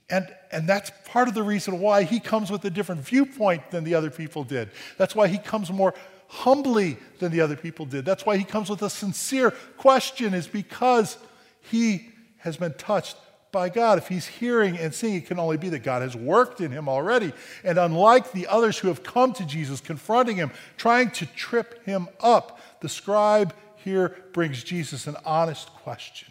And, 0.09 0.33
and 0.53 0.69
that's 0.69 0.89
part 1.05 1.27
of 1.27 1.33
the 1.33 1.43
reason 1.43 1.81
why 1.81 2.03
he 2.03 2.21
comes 2.21 2.49
with 2.49 2.63
a 2.63 2.69
different 2.69 3.01
viewpoint 3.01 3.71
than 3.71 3.83
the 3.83 3.95
other 3.95 4.09
people 4.09 4.45
did. 4.45 4.69
That's 4.97 5.15
why 5.15 5.27
he 5.27 5.37
comes 5.37 5.69
more 5.69 5.93
humbly 6.27 6.97
than 7.19 7.31
the 7.31 7.41
other 7.41 7.55
people 7.55 7.85
did. 7.85 8.05
That's 8.05 8.25
why 8.25 8.37
he 8.37 8.43
comes 8.43 8.69
with 8.69 8.81
a 8.81 8.89
sincere 8.89 9.51
question, 9.77 10.33
is 10.33 10.47
because 10.47 11.17
he 11.61 12.09
has 12.37 12.57
been 12.57 12.73
touched 12.73 13.17
by 13.51 13.69
God. 13.69 13.97
If 13.97 14.07
he's 14.07 14.27
hearing 14.27 14.77
and 14.77 14.93
seeing, 14.93 15.15
it 15.15 15.25
can 15.25 15.39
only 15.39 15.57
be 15.57 15.69
that 15.69 15.83
God 15.83 16.01
has 16.01 16.15
worked 16.15 16.61
in 16.61 16.71
him 16.71 16.87
already. 16.87 17.33
And 17.63 17.77
unlike 17.77 18.31
the 18.31 18.47
others 18.47 18.77
who 18.77 18.89
have 18.89 19.03
come 19.03 19.33
to 19.33 19.45
Jesus, 19.45 19.81
confronting 19.81 20.35
him, 20.35 20.51
trying 20.77 21.11
to 21.11 21.25
trip 21.25 21.83
him 21.85 22.07
up, 22.19 22.59
the 22.81 22.89
scribe 22.89 23.53
here 23.77 24.15
brings 24.33 24.63
Jesus 24.63 25.07
an 25.07 25.15
honest 25.25 25.67
question. 25.67 26.29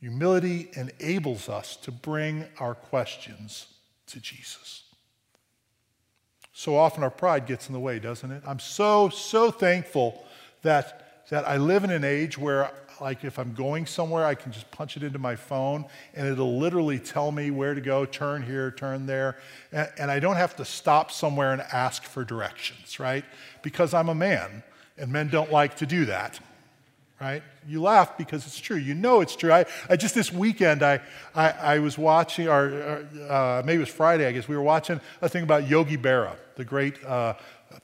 Humility 0.00 0.68
enables 0.74 1.48
us 1.48 1.76
to 1.76 1.90
bring 1.90 2.44
our 2.60 2.74
questions 2.74 3.66
to 4.08 4.20
Jesus. 4.20 4.83
So 6.56 6.76
often 6.76 7.02
our 7.02 7.10
pride 7.10 7.46
gets 7.46 7.66
in 7.68 7.72
the 7.72 7.80
way, 7.80 7.98
doesn't 7.98 8.30
it? 8.30 8.44
I'm 8.46 8.60
so, 8.60 9.08
so 9.08 9.50
thankful 9.50 10.24
that, 10.62 11.26
that 11.28 11.46
I 11.48 11.56
live 11.56 11.82
in 11.82 11.90
an 11.90 12.04
age 12.04 12.38
where, 12.38 12.70
like, 13.00 13.24
if 13.24 13.40
I'm 13.40 13.54
going 13.54 13.86
somewhere, 13.86 14.24
I 14.24 14.36
can 14.36 14.52
just 14.52 14.70
punch 14.70 14.96
it 14.96 15.02
into 15.02 15.18
my 15.18 15.34
phone 15.34 15.84
and 16.14 16.28
it'll 16.28 16.56
literally 16.56 17.00
tell 17.00 17.32
me 17.32 17.50
where 17.50 17.74
to 17.74 17.80
go, 17.80 18.06
turn 18.06 18.44
here, 18.44 18.70
turn 18.70 19.04
there. 19.04 19.36
And, 19.72 19.90
and 19.98 20.10
I 20.12 20.20
don't 20.20 20.36
have 20.36 20.54
to 20.56 20.64
stop 20.64 21.10
somewhere 21.10 21.52
and 21.52 21.60
ask 21.72 22.04
for 22.04 22.24
directions, 22.24 23.00
right? 23.00 23.24
Because 23.62 23.92
I'm 23.92 24.08
a 24.08 24.14
man 24.14 24.62
and 24.96 25.10
men 25.10 25.30
don't 25.30 25.50
like 25.50 25.76
to 25.78 25.86
do 25.86 26.04
that 26.04 26.38
right? 27.20 27.42
You 27.66 27.80
laugh 27.80 28.18
because 28.18 28.46
it's 28.46 28.58
true. 28.58 28.76
You 28.76 28.94
know 28.94 29.20
it's 29.20 29.36
true. 29.36 29.52
I, 29.52 29.64
I 29.88 29.96
just 29.96 30.14
this 30.14 30.32
weekend, 30.32 30.82
I, 30.82 31.00
I, 31.34 31.50
I 31.50 31.78
was 31.78 31.96
watching, 31.96 32.48
or 32.48 33.06
uh, 33.28 33.62
maybe 33.64 33.76
it 33.76 33.80
was 33.80 33.88
Friday, 33.88 34.26
I 34.26 34.32
guess, 34.32 34.48
we 34.48 34.56
were 34.56 34.62
watching 34.62 35.00
a 35.22 35.28
thing 35.28 35.42
about 35.42 35.68
Yogi 35.68 35.96
Berra, 35.96 36.36
the 36.56 36.64
great 36.64 37.02
uh, 37.04 37.34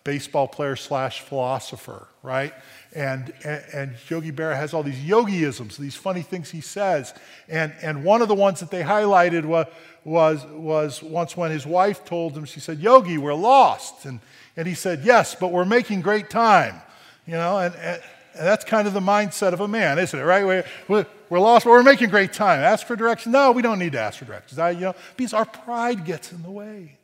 baseball 0.04 0.48
player 0.48 0.76
slash 0.76 1.20
philosopher, 1.20 2.08
right? 2.22 2.54
And, 2.94 3.32
and, 3.44 3.64
and, 3.72 3.96
Yogi 4.08 4.32
Berra 4.32 4.56
has 4.56 4.74
all 4.74 4.82
these 4.82 4.98
yogiisms, 4.98 5.76
these 5.76 5.94
funny 5.94 6.22
things 6.22 6.50
he 6.50 6.60
says. 6.60 7.14
And, 7.48 7.72
and 7.82 8.04
one 8.04 8.22
of 8.22 8.28
the 8.28 8.34
ones 8.34 8.60
that 8.60 8.70
they 8.70 8.82
highlighted 8.82 9.44
was, 9.44 9.66
was, 10.04 10.44
was 10.46 11.02
once 11.02 11.36
when 11.36 11.50
his 11.50 11.66
wife 11.66 12.04
told 12.04 12.36
him, 12.36 12.44
she 12.44 12.60
said, 12.60 12.80
Yogi, 12.80 13.18
we're 13.18 13.34
lost. 13.34 14.06
And, 14.06 14.20
and 14.56 14.66
he 14.66 14.74
said, 14.74 15.02
Yes, 15.04 15.34
but 15.34 15.52
we're 15.52 15.64
making 15.64 16.00
great 16.00 16.30
time. 16.30 16.80
You 17.26 17.34
know, 17.34 17.58
and, 17.58 17.74
and 17.76 18.02
and 18.34 18.46
that's 18.46 18.64
kind 18.64 18.86
of 18.86 18.94
the 18.94 19.00
mindset 19.00 19.52
of 19.52 19.60
a 19.60 19.68
man, 19.68 19.98
isn't 19.98 20.18
it, 20.18 20.22
right? 20.22 20.64
We're, 20.88 21.06
we're 21.28 21.40
lost, 21.40 21.64
but 21.64 21.70
we're 21.70 21.82
making 21.82 22.10
great 22.10 22.32
time. 22.32 22.60
Ask 22.60 22.86
for 22.86 22.96
directions? 22.96 23.32
No, 23.32 23.52
we 23.52 23.62
don't 23.62 23.78
need 23.78 23.92
to 23.92 24.00
ask 24.00 24.18
for 24.18 24.24
directions. 24.24 24.58
I, 24.58 24.70
you 24.70 24.80
know, 24.80 24.94
because 25.16 25.34
our 25.34 25.44
pride 25.44 26.04
gets 26.04 26.32
in 26.32 26.42
the 26.42 26.50
way. 26.50 26.98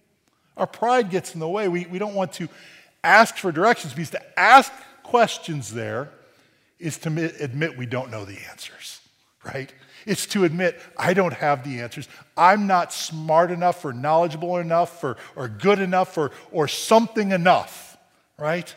Our 0.57 0.67
pride 0.67 1.11
gets 1.11 1.35
in 1.35 1.41
the 1.41 1.49
way. 1.49 1.69
We, 1.69 1.87
we 1.87 1.99
don't 1.99 2.15
want 2.15 2.33
to 2.35 2.49
ask 3.05 3.37
for 3.37 3.53
directions 3.53 3.93
because 3.93 4.11
to 4.11 4.39
ask 4.39 4.73
questions 5.03 5.73
there 5.73 6.11
is 6.79 6.99
to 6.99 7.09
admit, 7.41 7.77
we 7.77 7.87
don't 7.87 8.11
know 8.11 8.25
the 8.25 8.39
answers, 8.51 9.01
right? 9.45 9.73
It's 10.05 10.27
to 10.27 10.45
admit 10.45 10.81
I 10.97 11.15
don't 11.15 11.33
have 11.33 11.65
the 11.65 11.81
answers. 11.81 12.09
I'm 12.37 12.67
not 12.67 12.93
smart 12.93 13.51
enough 13.51 13.85
or 13.85 13.93
knowledgeable 13.93 14.59
enough 14.59 15.03
or, 15.03 15.17
or 15.35 15.49
good 15.49 15.79
enough 15.79 16.17
or, 16.19 16.33
or 16.53 16.69
something 16.69 17.33
enough, 17.33 17.97
right? 18.39 18.73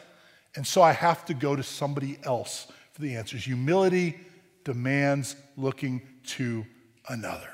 And 0.56 0.66
so 0.66 0.82
I 0.82 0.92
have 0.92 1.26
to 1.26 1.34
go 1.34 1.56
to 1.56 1.64
somebody 1.64 2.18
else 2.24 2.68
for 2.94 3.02
the 3.02 3.16
answers. 3.16 3.46
Humility 3.46 4.20
demands 4.64 5.36
looking 5.58 6.02
to 6.28 6.66
another. 7.08 7.50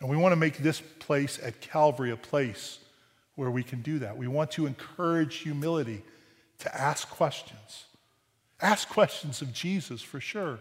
And 0.00 0.08
we 0.08 0.16
want 0.16 0.32
to 0.32 0.36
make 0.36 0.58
this 0.58 0.80
place 0.98 1.38
at 1.42 1.60
Calvary 1.60 2.10
a 2.10 2.16
place 2.16 2.78
where 3.34 3.50
we 3.50 3.62
can 3.62 3.82
do 3.82 3.98
that. 4.00 4.16
We 4.16 4.28
want 4.28 4.50
to 4.52 4.66
encourage 4.66 5.36
humility 5.36 6.02
to 6.60 6.74
ask 6.74 7.08
questions. 7.08 7.84
Ask 8.60 8.88
questions 8.88 9.42
of 9.42 9.52
Jesus 9.52 10.02
for 10.02 10.20
sure. 10.20 10.58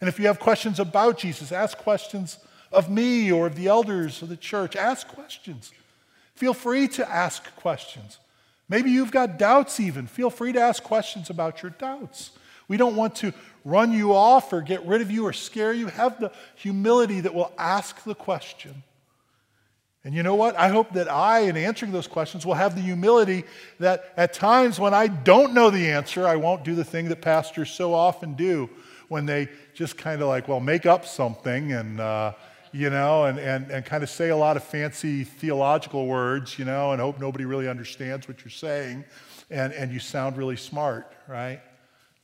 And 0.00 0.08
if 0.08 0.18
you 0.18 0.26
have 0.26 0.38
questions 0.38 0.78
about 0.78 1.18
Jesus, 1.18 1.52
ask 1.52 1.78
questions 1.78 2.38
of 2.70 2.90
me 2.90 3.32
or 3.32 3.46
of 3.46 3.56
the 3.56 3.66
elders 3.66 4.22
of 4.22 4.28
the 4.28 4.36
church. 4.36 4.76
Ask 4.76 5.08
questions. 5.08 5.72
Feel 6.34 6.54
free 6.54 6.86
to 6.88 7.08
ask 7.08 7.44
questions. 7.56 8.18
Maybe 8.68 8.90
you've 8.90 9.12
got 9.12 9.38
doubts 9.38 9.78
even. 9.78 10.06
Feel 10.06 10.30
free 10.30 10.52
to 10.52 10.60
ask 10.60 10.82
questions 10.82 11.30
about 11.30 11.62
your 11.62 11.70
doubts. 11.70 12.32
We 12.68 12.76
don't 12.76 12.96
want 12.96 13.14
to 13.16 13.32
run 13.64 13.92
you 13.92 14.12
off 14.12 14.52
or 14.52 14.60
get 14.60 14.84
rid 14.84 15.00
of 15.00 15.10
you 15.10 15.26
or 15.26 15.32
scare 15.32 15.72
you. 15.72 15.86
Have 15.86 16.18
the 16.18 16.32
humility 16.56 17.20
that 17.20 17.34
will 17.34 17.52
ask 17.56 18.02
the 18.02 18.14
question. 18.14 18.82
And 20.02 20.14
you 20.14 20.22
know 20.22 20.36
what? 20.36 20.56
I 20.56 20.68
hope 20.68 20.92
that 20.92 21.10
I, 21.10 21.40
in 21.40 21.56
answering 21.56 21.90
those 21.90 22.06
questions, 22.06 22.46
will 22.46 22.54
have 22.54 22.76
the 22.76 22.80
humility 22.80 23.44
that 23.80 24.12
at 24.16 24.32
times 24.32 24.78
when 24.78 24.94
I 24.94 25.08
don't 25.08 25.52
know 25.52 25.70
the 25.70 25.90
answer, 25.90 26.26
I 26.26 26.36
won't 26.36 26.64
do 26.64 26.76
the 26.76 26.84
thing 26.84 27.08
that 27.08 27.20
pastors 27.20 27.70
so 27.70 27.92
often 27.92 28.34
do 28.34 28.70
when 29.08 29.26
they 29.26 29.48
just 29.74 29.96
kind 29.96 30.22
of 30.22 30.28
like, 30.28 30.46
well, 30.48 30.60
make 30.60 30.86
up 30.86 31.06
something 31.06 31.72
and, 31.72 32.00
uh, 32.00 32.32
you 32.72 32.90
know, 32.90 33.24
and, 33.24 33.38
and, 33.38 33.70
and 33.70 33.84
kind 33.84 34.02
of 34.02 34.10
say 34.10 34.28
a 34.28 34.36
lot 34.36 34.56
of 34.56 34.64
fancy 34.64 35.24
theological 35.24 36.06
words, 36.06 36.58
you 36.58 36.64
know, 36.64 36.92
and 36.92 37.00
hope 37.00 37.18
nobody 37.18 37.44
really 37.44 37.68
understands 37.68 38.28
what 38.28 38.44
you're 38.44 38.50
saying, 38.50 39.04
and, 39.50 39.72
and 39.72 39.92
you 39.92 39.98
sound 39.98 40.36
really 40.36 40.56
smart, 40.56 41.12
right? 41.28 41.60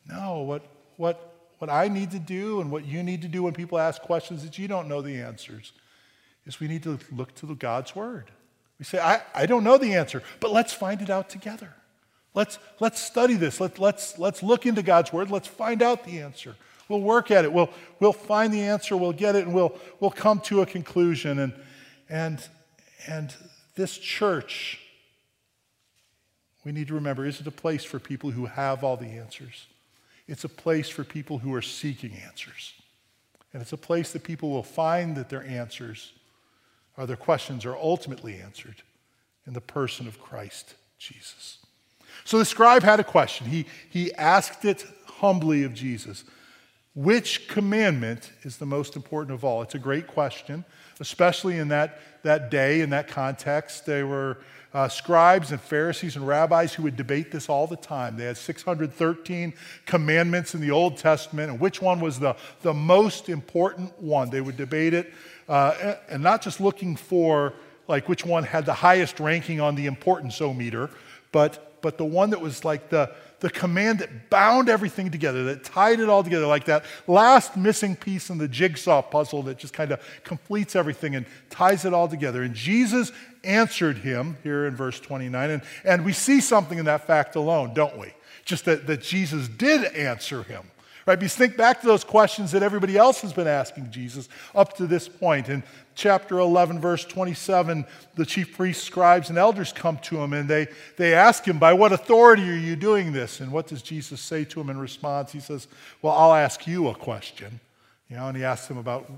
No, 0.08 0.40
what, 0.40 0.66
what, 0.96 1.34
what 1.58 1.70
I 1.70 1.88
need 1.88 2.10
to 2.10 2.18
do 2.18 2.60
and 2.60 2.70
what 2.70 2.84
you 2.84 3.02
need 3.02 3.22
to 3.22 3.28
do 3.28 3.44
when 3.44 3.54
people 3.54 3.78
ask 3.78 4.02
questions 4.02 4.42
that 4.44 4.58
you 4.58 4.68
don't 4.68 4.88
know 4.88 5.00
the 5.00 5.20
answers 5.20 5.72
is 6.46 6.58
we 6.58 6.68
need 6.68 6.82
to 6.82 6.98
look 7.12 7.34
to 7.36 7.46
the 7.46 7.54
God's 7.54 7.94
Word. 7.94 8.30
We 8.78 8.84
say, 8.84 8.98
I, 8.98 9.22
I 9.34 9.46
don't 9.46 9.62
know 9.62 9.78
the 9.78 9.94
answer, 9.94 10.22
but 10.40 10.50
let's 10.50 10.72
find 10.72 11.00
it 11.00 11.08
out 11.08 11.28
together. 11.28 11.72
Let's, 12.34 12.58
let's 12.80 13.00
study 13.00 13.34
this. 13.34 13.60
Let, 13.60 13.78
let's, 13.78 14.18
let's 14.18 14.42
look 14.42 14.66
into 14.66 14.82
God's 14.82 15.12
Word. 15.12 15.30
Let's 15.30 15.48
find 15.48 15.82
out 15.82 16.04
the 16.04 16.20
answer. 16.20 16.56
We'll 16.88 17.00
work 17.00 17.30
at 17.30 17.44
it. 17.44 17.52
We'll, 17.52 17.70
we'll 18.00 18.12
find 18.12 18.52
the 18.52 18.60
answer. 18.60 18.96
We'll 18.96 19.12
get 19.12 19.36
it, 19.36 19.46
and 19.46 19.54
we'll, 19.54 19.78
we'll 20.00 20.10
come 20.10 20.40
to 20.40 20.62
a 20.62 20.66
conclusion. 20.66 21.38
And, 21.38 21.52
and, 22.08 22.46
and 23.06 23.34
this 23.74 23.96
church, 23.96 24.80
we 26.64 26.72
need 26.72 26.88
to 26.88 26.94
remember, 26.94 27.24
isn't 27.24 27.46
a 27.46 27.50
place 27.50 27.84
for 27.84 27.98
people 27.98 28.30
who 28.30 28.46
have 28.46 28.84
all 28.84 28.96
the 28.96 29.06
answers. 29.06 29.66
It's 30.28 30.44
a 30.44 30.48
place 30.48 30.88
for 30.88 31.04
people 31.04 31.38
who 31.38 31.54
are 31.54 31.62
seeking 31.62 32.12
answers. 32.24 32.74
And 33.52 33.60
it's 33.60 33.72
a 33.72 33.78
place 33.78 34.12
that 34.12 34.22
people 34.22 34.50
will 34.50 34.62
find 34.62 35.16
that 35.16 35.28
their 35.28 35.44
answers 35.44 36.12
or 36.96 37.06
their 37.06 37.16
questions 37.16 37.64
are 37.64 37.76
ultimately 37.76 38.36
answered 38.36 38.82
in 39.46 39.52
the 39.52 39.60
person 39.60 40.06
of 40.06 40.20
Christ 40.20 40.74
Jesus. 40.98 41.58
So 42.24 42.38
the 42.38 42.44
scribe 42.44 42.82
had 42.82 43.00
a 43.00 43.04
question. 43.04 43.46
He, 43.46 43.66
he 43.90 44.14
asked 44.14 44.64
it 44.64 44.86
humbly 45.06 45.64
of 45.64 45.74
Jesus. 45.74 46.24
Which 46.94 47.48
commandment 47.48 48.32
is 48.42 48.58
the 48.58 48.66
most 48.66 48.96
important 48.96 49.34
of 49.34 49.44
all? 49.44 49.62
It's 49.62 49.74
a 49.74 49.78
great 49.78 50.06
question, 50.06 50.64
especially 51.00 51.58
in 51.58 51.68
that, 51.68 52.00
that 52.22 52.50
day, 52.50 52.82
in 52.82 52.90
that 52.90 53.08
context. 53.08 53.86
There 53.86 54.06
were 54.06 54.38
uh, 54.74 54.88
scribes 54.88 55.52
and 55.52 55.60
Pharisees 55.60 56.16
and 56.16 56.26
rabbis 56.26 56.74
who 56.74 56.82
would 56.82 56.96
debate 56.96 57.32
this 57.32 57.48
all 57.48 57.66
the 57.66 57.76
time. 57.76 58.18
They 58.18 58.24
had 58.24 58.36
613 58.36 59.54
commandments 59.86 60.54
in 60.54 60.60
the 60.60 60.70
Old 60.70 60.98
Testament, 60.98 61.50
and 61.50 61.58
which 61.58 61.80
one 61.80 61.98
was 61.98 62.18
the, 62.18 62.36
the 62.60 62.74
most 62.74 63.30
important 63.30 63.98
one? 63.98 64.28
They 64.28 64.42
would 64.42 64.58
debate 64.58 64.92
it, 64.92 65.14
uh, 65.48 65.94
and 66.10 66.22
not 66.22 66.42
just 66.42 66.60
looking 66.60 66.96
for 66.96 67.54
like 67.88 68.06
which 68.06 68.26
one 68.26 68.44
had 68.44 68.66
the 68.66 68.74
highest 68.74 69.18
ranking 69.18 69.60
on 69.62 69.76
the 69.76 69.86
importance 69.86 70.42
o 70.42 70.52
meter, 70.52 70.90
but, 71.32 71.80
but 71.80 71.96
the 71.96 72.04
one 72.04 72.30
that 72.30 72.40
was 72.40 72.66
like 72.66 72.90
the, 72.90 73.10
the 73.42 73.50
command 73.50 73.98
that 73.98 74.30
bound 74.30 74.68
everything 74.68 75.10
together, 75.10 75.42
that 75.42 75.64
tied 75.64 75.98
it 75.98 76.08
all 76.08 76.22
together, 76.22 76.46
like 76.46 76.64
that 76.66 76.84
last 77.08 77.56
missing 77.56 77.96
piece 77.96 78.30
in 78.30 78.38
the 78.38 78.46
jigsaw 78.46 79.02
puzzle 79.02 79.42
that 79.42 79.58
just 79.58 79.74
kind 79.74 79.90
of 79.90 80.00
completes 80.22 80.76
everything 80.76 81.16
and 81.16 81.26
ties 81.50 81.84
it 81.84 81.92
all 81.92 82.06
together. 82.06 82.44
And 82.44 82.54
Jesus 82.54 83.10
answered 83.42 83.98
him 83.98 84.36
here 84.44 84.66
in 84.66 84.76
verse 84.76 85.00
29. 85.00 85.50
And, 85.50 85.62
and 85.84 86.04
we 86.04 86.12
see 86.12 86.40
something 86.40 86.78
in 86.78 86.84
that 86.84 87.04
fact 87.04 87.34
alone, 87.34 87.74
don't 87.74 87.98
we? 87.98 88.14
Just 88.44 88.64
that, 88.66 88.86
that 88.86 89.02
Jesus 89.02 89.48
did 89.48 89.92
answer 89.92 90.44
him. 90.44 90.62
Right? 91.04 91.18
Because 91.18 91.34
think 91.34 91.56
back 91.56 91.80
to 91.80 91.86
those 91.86 92.04
questions 92.04 92.52
that 92.52 92.62
everybody 92.62 92.96
else 92.96 93.22
has 93.22 93.32
been 93.32 93.48
asking 93.48 93.90
Jesus 93.90 94.28
up 94.54 94.76
to 94.76 94.86
this 94.86 95.08
point. 95.08 95.48
In 95.48 95.64
chapter 95.96 96.38
11, 96.38 96.80
verse 96.80 97.04
27, 97.04 97.84
the 98.14 98.24
chief 98.24 98.56
priests, 98.56 98.84
scribes, 98.84 99.28
and 99.28 99.36
elders 99.36 99.72
come 99.72 99.98
to 99.98 100.18
him 100.18 100.32
and 100.32 100.48
they, 100.48 100.68
they 100.96 101.14
ask 101.14 101.44
him, 101.44 101.58
By 101.58 101.72
what 101.72 101.92
authority 101.92 102.48
are 102.48 102.54
you 102.54 102.76
doing 102.76 103.12
this? 103.12 103.40
And 103.40 103.50
what 103.50 103.66
does 103.66 103.82
Jesus 103.82 104.20
say 104.20 104.44
to 104.44 104.60
him 104.60 104.70
in 104.70 104.78
response? 104.78 105.32
He 105.32 105.40
says, 105.40 105.66
Well, 106.02 106.12
I'll 106.12 106.34
ask 106.34 106.66
you 106.66 106.88
a 106.88 106.94
question. 106.94 107.58
You 108.08 108.16
know, 108.16 108.28
and 108.28 108.36
he 108.36 108.44
asks 108.44 108.68
them 108.68 108.78
about 108.78 109.10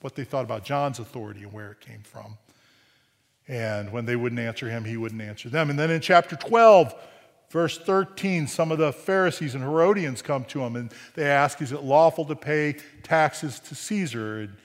what 0.00 0.14
they 0.14 0.24
thought 0.24 0.44
about 0.44 0.64
John's 0.64 0.98
authority 0.98 1.42
and 1.42 1.52
where 1.52 1.72
it 1.72 1.80
came 1.80 2.02
from. 2.02 2.36
And 3.48 3.92
when 3.92 4.04
they 4.04 4.14
wouldn't 4.14 4.40
answer 4.40 4.68
him, 4.68 4.84
he 4.84 4.96
wouldn't 4.96 5.22
answer 5.22 5.48
them. 5.48 5.70
And 5.70 5.78
then 5.78 5.90
in 5.90 6.00
chapter 6.00 6.36
12, 6.36 6.94
verse 7.52 7.76
13, 7.76 8.46
some 8.48 8.72
of 8.72 8.78
the 8.78 8.92
Pharisees 8.92 9.54
and 9.54 9.62
Herodians 9.62 10.22
come 10.22 10.44
to 10.46 10.62
him 10.62 10.74
and 10.74 10.90
they 11.14 11.26
ask, 11.26 11.60
Is 11.60 11.70
it 11.70 11.84
lawful 11.84 12.24
to 12.24 12.34
pay 12.34 12.76
taxes 13.02 13.60
to 13.60 13.74
Caesar? 13.74 14.40
And 14.40 14.56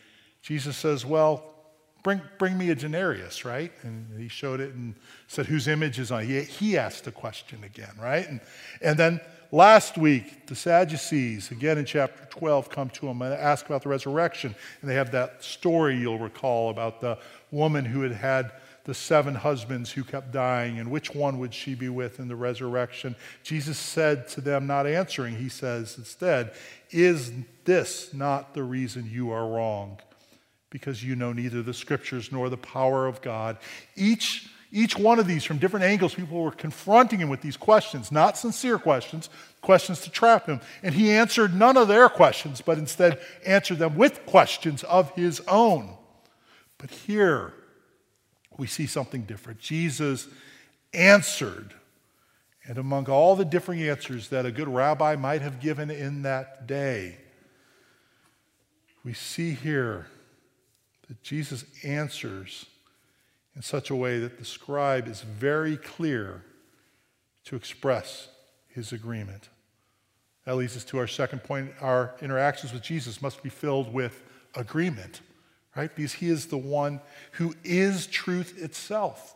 Jesus 0.42 0.78
says, 0.78 1.06
Well, 1.06 1.54
bring, 2.02 2.22
bring 2.38 2.58
me 2.58 2.70
a 2.70 2.76
denarius, 2.76 3.44
right? 3.44 3.74
And 3.84 4.18
he 4.18 4.30
showed 4.30 4.62
it 4.62 4.74
and 4.74 4.96
said, 5.28 5.48
Whose 5.48 5.68
image 5.68 6.00
is 6.00 6.12
on 6.12 6.24
it? 6.24 6.28
He, 6.28 6.42
he 6.42 6.78
asked 6.78 7.04
the 7.04 7.12
question 7.12 7.62
again, 7.66 7.92
right? 8.00 8.28
And, 8.28 8.40
and 8.82 8.98
then 8.98 9.20
last 9.52 9.98
week, 9.98 10.48
the 10.48 10.56
Sadducees, 10.56 11.52
again 11.52 11.78
in 11.78 11.84
chapter 11.84 12.24
12, 12.30 12.70
come 12.70 12.90
to 12.92 13.08
him 13.10 13.22
and 13.22 13.34
ask 13.34 13.66
about 13.66 13.84
the 13.84 13.90
resurrection. 13.90 14.56
And 14.82 14.90
they 14.90 14.96
have 14.96 15.12
that 15.12 15.44
story 15.44 15.98
you'll 15.98 16.20
recall 16.20 16.70
about 16.70 17.02
the 17.02 17.18
woman 17.52 17.84
who 17.84 18.02
had 18.02 18.14
had 18.14 18.54
the 18.88 18.94
seven 18.94 19.36
husbands 19.36 19.92
who 19.92 20.04
kept 20.04 20.32
dying, 20.32 20.80
and 20.80 20.90
which 20.90 21.14
one 21.14 21.40
would 21.40 21.54
she 21.54 21.76
be 21.76 21.90
with 21.90 22.20
in 22.20 22.30
the 22.30 22.36
resurrection? 22.38 23.18
Jesus 23.44 23.78
said 23.78 24.30
to 24.30 24.42
them, 24.42 24.66
not 24.66 24.88
answering, 24.88 25.36
he 25.36 25.50
says 25.50 25.98
instead, 25.98 26.54
Is 26.90 27.34
this 27.66 28.14
not 28.14 28.54
the 28.54 28.64
reason 28.64 29.10
you 29.12 29.32
are 29.32 29.46
wrong? 29.46 30.00
Because 30.70 31.04
you 31.04 31.18
know 31.18 31.34
neither 31.34 31.62
the 31.62 31.74
scriptures 31.74 32.32
nor 32.32 32.50
the 32.50 32.56
power 32.56 33.06
of 33.08 33.22
God. 33.22 33.58
Each, 33.98 34.50
each 34.72 34.98
one 34.98 35.20
of 35.20 35.28
these, 35.28 35.44
from 35.44 35.58
different 35.58 35.86
angles, 35.86 36.16
people 36.16 36.42
were 36.42 36.52
confronting 36.52 37.20
him 37.20 37.28
with 37.28 37.42
these 37.42 37.58
questions, 37.58 38.10
not 38.10 38.38
sincere 38.38 38.80
questions, 38.80 39.30
questions 39.60 40.00
to 40.02 40.10
trap 40.10 40.46
him. 40.46 40.62
And 40.82 40.96
he 40.96 41.12
answered 41.12 41.54
none 41.54 41.76
of 41.76 41.90
their 41.90 42.08
questions, 42.08 42.62
but 42.62 42.78
instead 42.78 43.20
answered 43.46 43.80
them 43.80 43.98
with 43.98 44.26
questions 44.26 44.84
of 44.84 45.12
his 45.12 45.42
own. 45.42 45.98
But 46.78 46.92
here, 46.92 47.54
we 48.58 48.68
see 48.68 48.88
something 48.88 49.24
different. 49.24 49.60
Jesus 49.60 50.28
answered. 50.94 51.74
And 52.66 52.78
among 52.78 53.10
all 53.10 53.36
the 53.36 53.46
different 53.46 53.82
answers 53.82 54.30
that 54.30 54.46
a 54.46 54.52
good 54.52 54.68
rabbi 54.68 55.16
might 55.16 55.42
have 55.42 55.62
given 55.62 55.90
in 55.90 56.24
that 56.24 56.68
day, 56.68 57.18
we 59.06 59.14
see 59.14 59.54
here 59.54 60.08
that 61.08 61.24
Jesus 61.24 61.64
answers 61.84 62.66
in 63.56 63.62
such 63.62 63.90
a 63.90 63.96
way 63.96 64.20
that 64.20 64.38
the 64.38 64.46
scribe 64.46 65.08
is 65.08 65.22
very 65.22 65.78
clear 65.78 66.44
to 67.46 67.56
express 67.56 68.28
his 68.68 68.92
agreement. 68.92 69.50
That 70.44 70.58
leads 70.58 70.76
us 70.76 70.84
to 70.86 70.98
our 70.98 71.08
second 71.08 71.44
point. 71.44 71.72
Our 71.82 72.16
interactions 72.22 72.74
with 72.74 72.82
Jesus 72.82 73.22
must 73.22 73.42
be 73.42 73.50
filled 73.50 73.94
with 73.94 74.24
agreement 74.56 75.22
right? 75.78 75.96
Because 75.96 76.14
he 76.14 76.28
is 76.28 76.48
the 76.48 76.58
one 76.58 77.00
who 77.34 77.54
is 77.64 78.08
truth 78.08 78.62
itself. 78.62 79.36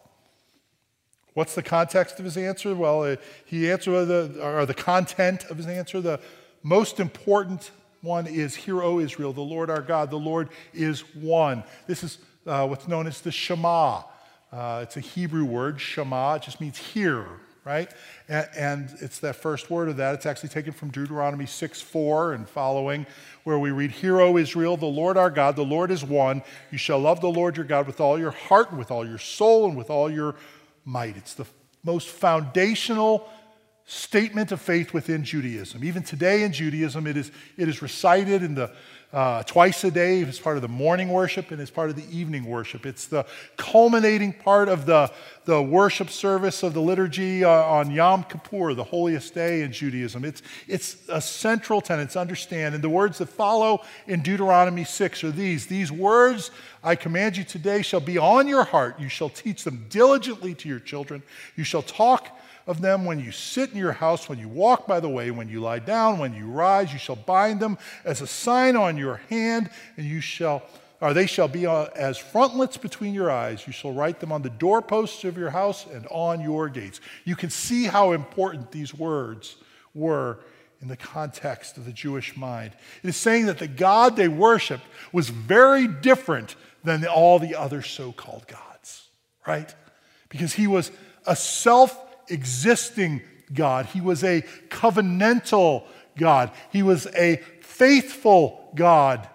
What's 1.33 1.55
the 1.55 1.63
context 1.63 2.19
of 2.19 2.25
his 2.25 2.35
answer? 2.35 2.75
Well, 2.75 3.03
uh, 3.03 3.15
he 3.45 3.71
answered 3.71 4.05
the, 4.05 4.39
or 4.43 4.65
the 4.65 4.73
content 4.73 5.45
of 5.45 5.57
his 5.57 5.67
answer. 5.67 6.01
The 6.01 6.19
most 6.63 6.99
important 6.99 7.71
one 8.01 8.27
is, 8.27 8.55
Hear, 8.55 8.81
O 8.81 8.99
Israel, 8.99 9.31
the 9.31 9.41
Lord 9.41 9.69
our 9.69 9.81
God, 9.81 10.09
the 10.09 10.17
Lord 10.17 10.49
is 10.73 11.01
one. 11.15 11.63
This 11.87 12.03
is 12.03 12.17
uh, 12.45 12.67
what's 12.67 12.87
known 12.87 13.07
as 13.07 13.21
the 13.21 13.31
Shema. 13.31 14.01
Uh, 14.51 14.81
it's 14.83 14.97
a 14.97 14.99
Hebrew 14.99 15.45
word, 15.45 15.79
Shema. 15.79 16.35
It 16.35 16.41
just 16.41 16.59
means 16.59 16.77
hear, 16.77 17.25
right? 17.63 17.91
And, 18.27 18.49
and, 18.57 18.97
it's 19.01 19.19
that 19.19 19.35
first 19.35 19.69
word 19.69 19.89
of 19.89 19.97
that. 19.97 20.15
It's 20.15 20.25
actually 20.25 20.49
taken 20.49 20.73
from 20.73 20.89
Deuteronomy 20.89 21.45
6 21.45 21.81
4 21.81 22.33
and 22.33 22.49
following, 22.49 23.05
where 23.43 23.59
we 23.59 23.71
read, 23.71 23.91
Hear, 23.91 24.19
O 24.19 24.37
Israel, 24.37 24.77
the 24.77 24.85
Lord 24.85 25.17
our 25.17 25.29
God, 25.29 25.55
the 25.55 25.63
Lord 25.63 25.91
is 25.91 26.03
one. 26.03 26.41
You 26.71 26.77
shall 26.77 26.99
love 26.99 27.21
the 27.21 27.29
Lord 27.29 27.57
your 27.57 27.65
God 27.65 27.87
with 27.87 28.01
all 28.01 28.19
your 28.19 28.31
heart, 28.31 28.69
and 28.71 28.79
with 28.79 28.91
all 28.91 29.07
your 29.07 29.19
soul, 29.19 29.67
and 29.67 29.77
with 29.77 29.89
all 29.89 30.09
your 30.09 30.35
might. 30.85 31.17
It's 31.17 31.35
the 31.35 31.45
most 31.83 32.07
foundational 32.07 33.29
statement 33.85 34.51
of 34.51 34.61
faith 34.61 34.93
within 34.93 35.23
Judaism. 35.23 35.83
Even 35.83 36.03
today 36.03 36.43
in 36.43 36.53
Judaism, 36.53 37.05
it 37.07 37.17
is, 37.17 37.31
it 37.57 37.67
is 37.67 37.81
recited 37.81 38.41
in 38.43 38.55
the 38.55 38.71
uh, 39.13 39.43
twice 39.43 39.83
a 39.83 39.91
day 39.91 40.23
as 40.23 40.39
part 40.39 40.55
of 40.55 40.61
the 40.61 40.67
morning 40.67 41.09
worship 41.09 41.51
and 41.51 41.59
as 41.61 41.69
part 41.69 41.89
of 41.89 41.95
the 41.95 42.17
evening 42.17 42.45
worship. 42.45 42.85
It's 42.85 43.07
the 43.07 43.25
culminating 43.57 44.31
part 44.31 44.69
of 44.69 44.85
the, 44.85 45.11
the 45.45 45.61
worship 45.61 46.09
service 46.09 46.63
of 46.63 46.73
the 46.73 46.81
liturgy 46.81 47.43
uh, 47.43 47.49
on 47.49 47.91
Yom 47.91 48.23
Kippur, 48.23 48.73
the 48.73 48.83
holiest 48.83 49.33
day 49.33 49.63
in 49.63 49.71
Judaism. 49.71 50.23
It's, 50.23 50.41
it's 50.67 50.97
a 51.09 51.19
central 51.19 51.81
tenet 51.81 52.11
to 52.11 52.19
understand. 52.19 52.73
And 52.73 52.83
the 52.83 52.89
words 52.89 53.17
that 53.17 53.27
follow 53.27 53.83
in 54.07 54.21
Deuteronomy 54.21 54.85
6 54.85 55.23
are 55.25 55.31
these 55.31 55.67
These 55.67 55.91
words 55.91 56.51
I 56.83 56.95
command 56.95 57.37
you 57.37 57.43
today 57.43 57.81
shall 57.81 57.99
be 57.99 58.17
on 58.17 58.47
your 58.47 58.63
heart. 58.63 58.99
You 58.99 59.09
shall 59.09 59.29
teach 59.29 59.63
them 59.63 59.85
diligently 59.89 60.55
to 60.55 60.69
your 60.69 60.79
children. 60.79 61.21
You 61.55 61.63
shall 61.63 61.83
talk 61.83 62.39
of 62.67 62.81
them 62.81 63.05
when 63.05 63.19
you 63.19 63.31
sit 63.31 63.71
in 63.71 63.77
your 63.77 63.91
house, 63.91 64.29
when 64.29 64.39
you 64.39 64.47
walk 64.47 64.87
by 64.87 64.99
the 64.99 65.09
way, 65.09 65.31
when 65.31 65.49
you 65.49 65.59
lie 65.59 65.79
down, 65.79 66.19
when 66.19 66.33
you 66.33 66.45
rise. 66.45 66.93
You 66.93 66.99
shall 66.99 67.15
bind 67.15 67.59
them 67.59 67.77
as 68.05 68.21
a 68.21 68.27
sign 68.27 68.75
on 68.75 68.97
your 68.97 69.17
hand, 69.29 69.69
and 69.97 70.05
you 70.05 70.21
shall, 70.21 70.63
or 70.99 71.13
they 71.13 71.25
shall 71.25 71.47
be 71.47 71.65
uh, 71.65 71.85
as 71.95 72.17
frontlets 72.17 72.77
between 72.77 73.13
your 73.13 73.31
eyes. 73.31 73.65
You 73.65 73.73
shall 73.73 73.93
write 73.93 74.19
them 74.19 74.31
on 74.31 74.41
the 74.41 74.49
doorposts 74.49 75.23
of 75.23 75.37
your 75.37 75.49
house 75.49 75.85
and 75.87 76.07
on 76.07 76.41
your 76.41 76.69
gates. 76.69 77.01
You 77.25 77.35
can 77.35 77.49
see 77.49 77.85
how 77.85 78.11
important 78.11 78.71
these 78.71 78.93
words 78.93 79.57
were 79.93 80.39
in 80.81 80.87
the 80.87 80.97
context 80.97 81.77
of 81.77 81.85
the 81.85 81.91
Jewish 81.91 82.35
mind. 82.35 82.71
It 83.03 83.09
is 83.09 83.15
saying 83.15 83.45
that 83.45 83.59
the 83.59 83.67
God 83.67 84.15
they 84.15 84.27
worshiped 84.27 84.83
was 85.11 85.29
very 85.29 85.87
different 85.87 86.55
than 86.83 87.05
all 87.05 87.37
the 87.37 87.55
other 87.55 87.81
so 87.81 88.11
called 88.11 88.47
gods, 88.47 89.09
right? 89.45 89.73
Because 90.29 90.53
he 90.53 90.65
was 90.67 90.91
a 91.27 91.35
self 91.35 92.10
existing 92.31 93.21
God. 93.53 93.87
He 93.87 94.01
was 94.01 94.23
a 94.23 94.41
covenantal 94.69 95.83
God. 96.17 96.51
He 96.71 96.83
was 96.83 97.07
a 97.07 97.37
faithful 97.61 98.71
God. 98.75 99.27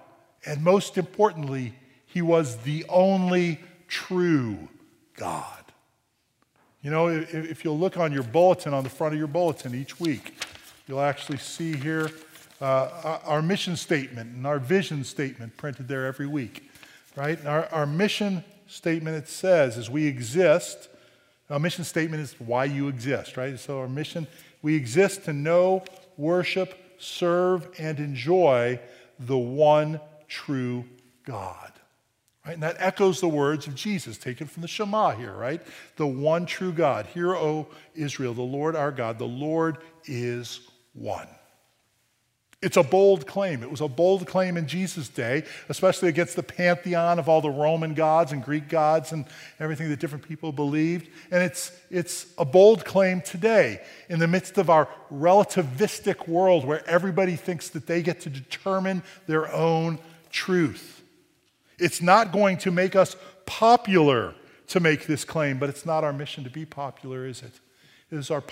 And 0.44 0.62
most 0.62 0.96
importantly, 0.96 1.74
he 2.06 2.22
was 2.22 2.56
the 2.58 2.84
only 2.88 3.60
true 3.88 4.68
God. 5.16 5.52
You 6.82 6.90
know, 6.90 7.08
if 7.08 7.64
you'll 7.64 7.78
look 7.78 7.96
on 7.96 8.12
your 8.12 8.22
bulletin, 8.22 8.72
on 8.72 8.84
the 8.84 8.90
front 8.90 9.12
of 9.12 9.18
your 9.18 9.28
bulletin 9.28 9.74
each 9.74 9.98
week, 9.98 10.34
you'll 10.86 11.00
actually 11.00 11.38
see 11.38 11.74
here 11.74 12.10
uh, 12.60 13.18
our 13.24 13.42
mission 13.42 13.76
statement 13.76 14.34
and 14.34 14.46
our 14.46 14.58
vision 14.58 15.02
statement 15.04 15.56
printed 15.56 15.88
there 15.88 16.06
every 16.06 16.26
week, 16.26 16.70
right? 17.16 17.44
Our, 17.44 17.66
our 17.66 17.86
mission 17.86 18.44
statement, 18.68 19.16
it 19.16 19.28
says, 19.28 19.76
as 19.76 19.90
we 19.90 20.06
exist, 20.06 20.88
our 21.48 21.58
mission 21.58 21.84
statement 21.84 22.22
is 22.22 22.34
why 22.38 22.64
you 22.64 22.88
exist, 22.88 23.36
right? 23.36 23.58
So, 23.58 23.78
our 23.80 23.88
mission 23.88 24.26
we 24.62 24.74
exist 24.74 25.24
to 25.26 25.32
know, 25.32 25.84
worship, 26.16 26.74
serve, 26.98 27.68
and 27.78 27.98
enjoy 27.98 28.80
the 29.18 29.38
one 29.38 30.00
true 30.28 30.84
God. 31.24 31.72
Right? 32.44 32.54
And 32.54 32.62
that 32.62 32.76
echoes 32.78 33.20
the 33.20 33.28
words 33.28 33.66
of 33.66 33.74
Jesus 33.74 34.18
taken 34.18 34.46
from 34.46 34.62
the 34.62 34.68
Shema 34.68 35.10
here, 35.10 35.34
right? 35.34 35.60
The 35.96 36.06
one 36.06 36.46
true 36.46 36.72
God. 36.72 37.06
Hear, 37.06 37.34
O 37.34 37.66
Israel, 37.94 38.34
the 38.34 38.42
Lord 38.42 38.76
our 38.76 38.92
God, 38.92 39.18
the 39.18 39.24
Lord 39.24 39.78
is 40.04 40.60
one. 40.92 41.28
It's 42.62 42.78
a 42.78 42.82
bold 42.82 43.26
claim. 43.26 43.62
It 43.62 43.70
was 43.70 43.82
a 43.82 43.88
bold 43.88 44.26
claim 44.26 44.56
in 44.56 44.66
Jesus' 44.66 45.10
day, 45.10 45.44
especially 45.68 46.08
against 46.08 46.36
the 46.36 46.42
pantheon 46.42 47.18
of 47.18 47.28
all 47.28 47.42
the 47.42 47.50
Roman 47.50 47.92
gods 47.92 48.32
and 48.32 48.42
Greek 48.42 48.68
gods 48.68 49.12
and 49.12 49.26
everything 49.60 49.90
that 49.90 50.00
different 50.00 50.26
people 50.26 50.52
believed. 50.52 51.10
And 51.30 51.42
it's, 51.42 51.70
it's 51.90 52.26
a 52.38 52.46
bold 52.46 52.84
claim 52.86 53.20
today 53.20 53.82
in 54.08 54.18
the 54.18 54.26
midst 54.26 54.56
of 54.56 54.70
our 54.70 54.88
relativistic 55.12 56.26
world 56.26 56.64
where 56.64 56.86
everybody 56.88 57.36
thinks 57.36 57.68
that 57.70 57.86
they 57.86 58.02
get 58.02 58.20
to 58.22 58.30
determine 58.30 59.02
their 59.26 59.52
own 59.52 59.98
truth. 60.30 61.02
It's 61.78 62.00
not 62.00 62.32
going 62.32 62.56
to 62.58 62.70
make 62.70 62.96
us 62.96 63.16
popular 63.44 64.34
to 64.68 64.80
make 64.80 65.06
this 65.06 65.24
claim, 65.24 65.58
but 65.58 65.68
it's 65.68 65.84
not 65.84 66.04
our 66.04 66.12
mission 66.12 66.42
to 66.44 66.50
be 66.50 66.64
popular, 66.64 67.26
is 67.26 67.42
it? 67.42 67.52
It 68.10 68.16
is 68.16 68.30
our 68.30 68.42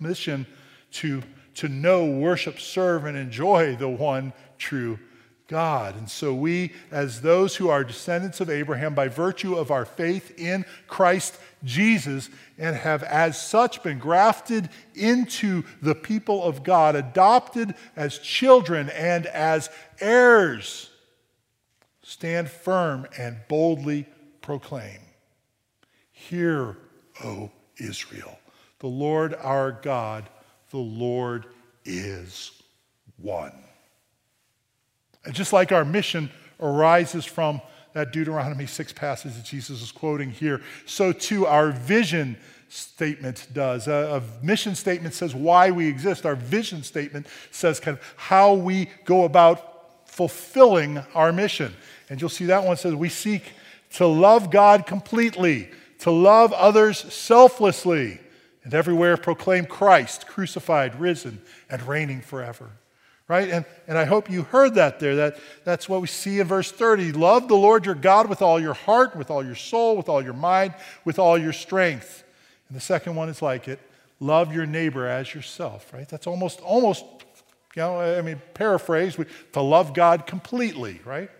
mission 0.00 0.44
to 0.92 1.22
to 1.54 1.68
know, 1.68 2.06
worship, 2.06 2.58
serve, 2.58 3.04
and 3.04 3.16
enjoy 3.16 3.76
the 3.76 3.88
one 3.88 4.32
true 4.58 4.98
God. 5.46 5.96
And 5.96 6.10
so 6.10 6.34
we, 6.34 6.72
as 6.90 7.20
those 7.20 7.56
who 7.56 7.68
are 7.68 7.84
descendants 7.84 8.40
of 8.40 8.48
Abraham 8.48 8.94
by 8.94 9.08
virtue 9.08 9.54
of 9.54 9.70
our 9.70 9.84
faith 9.84 10.38
in 10.38 10.64
Christ 10.86 11.38
Jesus, 11.62 12.30
and 12.58 12.76
have 12.76 13.02
as 13.02 13.40
such 13.40 13.82
been 13.82 13.98
grafted 13.98 14.68
into 14.94 15.62
the 15.82 15.94
people 15.94 16.42
of 16.42 16.62
God, 16.62 16.96
adopted 16.96 17.74
as 17.96 18.18
children 18.18 18.90
and 18.90 19.26
as 19.26 19.70
heirs, 20.00 20.90
stand 22.02 22.50
firm 22.50 23.06
and 23.18 23.38
boldly 23.48 24.06
proclaim 24.40 25.00
Hear, 26.12 26.76
O 27.22 27.50
Israel, 27.76 28.38
the 28.78 28.86
Lord 28.86 29.34
our 29.34 29.72
God 29.72 30.28
the 30.74 30.80
Lord 30.80 31.46
is 31.84 32.50
one. 33.16 33.52
And 35.24 35.32
just 35.32 35.52
like 35.52 35.70
our 35.70 35.84
mission 35.84 36.30
arises 36.58 37.24
from 37.24 37.60
that 37.92 38.12
Deuteronomy 38.12 38.66
6 38.66 38.92
passage 38.92 39.36
that 39.36 39.44
Jesus 39.44 39.80
is 39.82 39.92
quoting 39.92 40.30
here, 40.30 40.60
so 40.84 41.12
too 41.12 41.46
our 41.46 41.70
vision 41.70 42.36
statement 42.68 43.46
does. 43.52 43.86
A, 43.86 44.20
a, 44.20 44.44
mission 44.44 44.74
statement 44.74 45.14
says 45.14 45.32
why 45.32 45.70
we 45.70 45.86
exist. 45.86 46.26
Our 46.26 46.34
vision 46.34 46.82
statement 46.82 47.28
says 47.52 47.78
kind 47.78 47.96
of 47.96 48.14
how 48.16 48.54
we 48.54 48.90
go 49.04 49.22
about 49.22 50.08
fulfilling 50.08 50.98
our 51.14 51.32
mission. 51.32 51.72
And 52.10 52.20
you'll 52.20 52.30
see 52.30 52.46
that 52.46 52.64
one 52.64 52.76
says 52.76 52.96
we 52.96 53.10
seek 53.10 53.44
to 53.92 54.08
love 54.08 54.50
God 54.50 54.88
completely, 54.88 55.70
to 56.00 56.10
love 56.10 56.52
others 56.52 56.98
selflessly, 57.14 58.18
and 58.64 58.72
everywhere 58.74 59.16
proclaim 59.16 59.66
Christ, 59.66 60.26
crucified, 60.26 60.98
risen, 60.98 61.40
and 61.70 61.86
reigning 61.86 62.22
forever. 62.22 62.70
Right? 63.28 63.48
And, 63.48 63.64
and 63.86 63.96
I 63.96 64.04
hope 64.04 64.30
you 64.30 64.42
heard 64.42 64.74
that 64.74 65.00
there. 65.00 65.16
That, 65.16 65.38
that's 65.64 65.88
what 65.88 66.02
we 66.02 66.06
see 66.06 66.40
in 66.40 66.46
verse 66.46 66.70
30. 66.70 67.12
Love 67.12 67.48
the 67.48 67.54
Lord 67.54 67.86
your 67.86 67.94
God 67.94 68.28
with 68.28 68.42
all 68.42 68.60
your 68.60 68.74
heart, 68.74 69.16
with 69.16 69.30
all 69.30 69.44
your 69.44 69.54
soul, 69.54 69.96
with 69.96 70.10
all 70.10 70.22
your 70.22 70.34
mind, 70.34 70.74
with 71.06 71.18
all 71.18 71.38
your 71.38 71.52
strength. 71.52 72.22
And 72.68 72.76
the 72.76 72.82
second 72.82 73.14
one 73.14 73.28
is 73.28 73.40
like 73.40 73.68
it 73.68 73.80
love 74.20 74.54
your 74.54 74.66
neighbor 74.66 75.06
as 75.06 75.34
yourself, 75.34 75.92
right? 75.92 76.08
That's 76.08 76.26
almost, 76.26 76.60
almost, 76.60 77.04
you 77.74 77.82
know, 77.82 78.00
I 78.00 78.22
mean, 78.22 78.40
paraphrase, 78.54 79.18
to 79.52 79.60
love 79.60 79.92
God 79.92 80.26
completely, 80.26 81.00
right? 81.04 81.30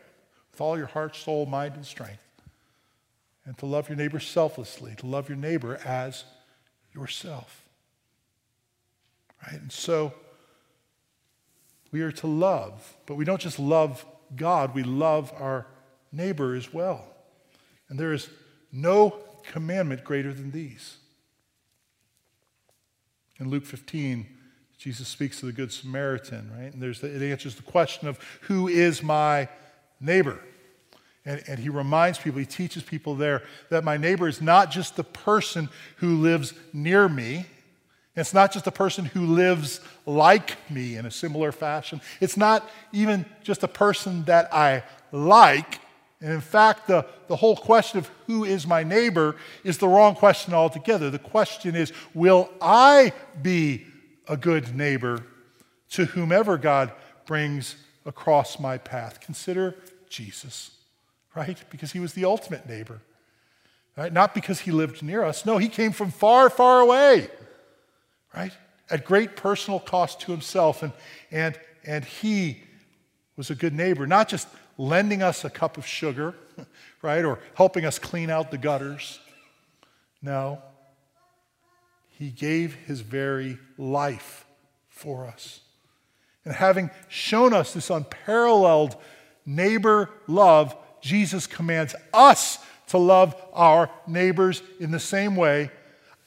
With 0.52 0.60
all 0.60 0.76
your 0.76 0.86
heart, 0.86 1.16
soul, 1.16 1.46
mind, 1.46 1.76
and 1.76 1.86
strength. 1.86 2.22
And 3.46 3.56
to 3.58 3.66
love 3.66 3.88
your 3.88 3.96
neighbor 3.96 4.20
selflessly, 4.20 4.94
to 4.96 5.06
love 5.06 5.28
your 5.28 5.36
neighbor 5.36 5.78
as 5.84 6.24
yourself. 6.94 7.64
Right? 9.46 9.60
And 9.60 9.72
so 9.72 10.12
we 11.90 12.02
are 12.02 12.12
to 12.12 12.26
love, 12.26 12.96
but 13.06 13.14
we 13.14 13.24
don't 13.24 13.40
just 13.40 13.58
love 13.58 14.04
God, 14.36 14.74
we 14.74 14.82
love 14.82 15.32
our 15.38 15.66
neighbor 16.10 16.54
as 16.54 16.72
well. 16.72 17.04
And 17.88 17.98
there 17.98 18.12
is 18.12 18.28
no 18.72 19.18
commandment 19.52 20.02
greater 20.04 20.32
than 20.32 20.50
these. 20.50 20.96
In 23.38 23.50
Luke 23.50 23.66
15, 23.66 24.26
Jesus 24.78 25.08
speaks 25.08 25.40
to 25.40 25.46
the 25.46 25.52
Good 25.52 25.72
Samaritan, 25.72 26.50
right? 26.56 26.72
And 26.72 26.82
there's 26.82 27.00
the, 27.00 27.14
it 27.14 27.22
answers 27.22 27.54
the 27.54 27.62
question 27.62 28.08
of 28.08 28.18
who 28.42 28.68
is 28.68 29.02
my 29.02 29.48
neighbor? 30.00 30.40
And, 31.26 31.42
and, 31.48 31.58
he 31.58 31.70
reminds 31.70 32.18
people, 32.18 32.38
he 32.38 32.46
teaches 32.46 32.82
people 32.82 33.14
there 33.14 33.42
that 33.70 33.82
my 33.82 33.96
neighbor 33.96 34.28
is 34.28 34.42
not 34.42 34.70
just 34.70 34.96
the 34.96 35.04
person 35.04 35.70
who 35.96 36.16
lives 36.16 36.52
near 36.72 37.08
me. 37.08 37.46
It's 38.14 38.34
not 38.34 38.52
just 38.52 38.66
the 38.66 38.70
person 38.70 39.06
who 39.06 39.26
lives 39.26 39.80
like 40.04 40.70
me 40.70 40.96
in 40.96 41.06
a 41.06 41.10
similar 41.10 41.50
fashion. 41.50 42.02
It's 42.20 42.36
not 42.36 42.68
even 42.92 43.24
just 43.42 43.62
a 43.62 43.68
person 43.68 44.24
that 44.24 44.52
I 44.52 44.84
like. 45.12 45.80
And 46.20 46.30
in 46.30 46.42
fact, 46.42 46.86
the, 46.88 47.06
the 47.28 47.36
whole 47.36 47.56
question 47.56 47.98
of 47.98 48.10
who 48.26 48.44
is 48.44 48.66
my 48.66 48.82
neighbor 48.82 49.36
is 49.64 49.78
the 49.78 49.88
wrong 49.88 50.14
question 50.14 50.52
altogether. 50.52 51.08
The 51.10 51.18
question 51.18 51.74
is, 51.74 51.92
will 52.12 52.50
I 52.60 53.14
be 53.42 53.86
a 54.28 54.36
good 54.36 54.76
neighbor 54.76 55.24
to 55.90 56.04
whomever 56.04 56.58
God 56.58 56.92
brings 57.24 57.76
across 58.04 58.60
my 58.60 58.76
path? 58.76 59.20
Consider 59.20 59.74
Jesus 60.08 60.70
right? 61.34 61.58
Because 61.70 61.92
he 61.92 62.00
was 62.00 62.14
the 62.14 62.24
ultimate 62.24 62.68
neighbor. 62.68 63.00
Right? 63.96 64.12
Not 64.12 64.34
because 64.34 64.60
he 64.60 64.72
lived 64.72 65.02
near 65.02 65.22
us. 65.22 65.46
No, 65.46 65.58
he 65.58 65.68
came 65.68 65.92
from 65.92 66.10
far, 66.10 66.50
far 66.50 66.80
away, 66.80 67.28
right? 68.34 68.52
At 68.90 69.04
great 69.04 69.36
personal 69.36 69.78
cost 69.78 70.20
to 70.22 70.32
himself. 70.32 70.82
And, 70.82 70.92
and, 71.30 71.58
and 71.86 72.04
he 72.04 72.62
was 73.36 73.50
a 73.50 73.54
good 73.54 73.72
neighbor, 73.72 74.06
not 74.06 74.28
just 74.28 74.48
lending 74.78 75.22
us 75.22 75.44
a 75.44 75.50
cup 75.50 75.78
of 75.78 75.86
sugar, 75.86 76.34
right? 77.02 77.24
Or 77.24 77.38
helping 77.54 77.84
us 77.84 77.98
clean 78.00 78.30
out 78.30 78.50
the 78.50 78.58
gutters. 78.58 79.20
No, 80.20 80.60
he 82.08 82.30
gave 82.30 82.74
his 82.74 83.00
very 83.00 83.58
life 83.76 84.44
for 84.88 85.26
us. 85.26 85.60
And 86.44 86.54
having 86.54 86.90
shown 87.08 87.52
us 87.52 87.72
this 87.72 87.90
unparalleled 87.90 88.96
neighbor 89.46 90.10
love, 90.26 90.76
Jesus 91.04 91.46
commands 91.46 91.94
us 92.14 92.58
to 92.86 92.96
love 92.96 93.36
our 93.52 93.90
neighbors 94.06 94.62
in 94.80 94.90
the 94.90 94.98
same 94.98 95.36
way 95.36 95.70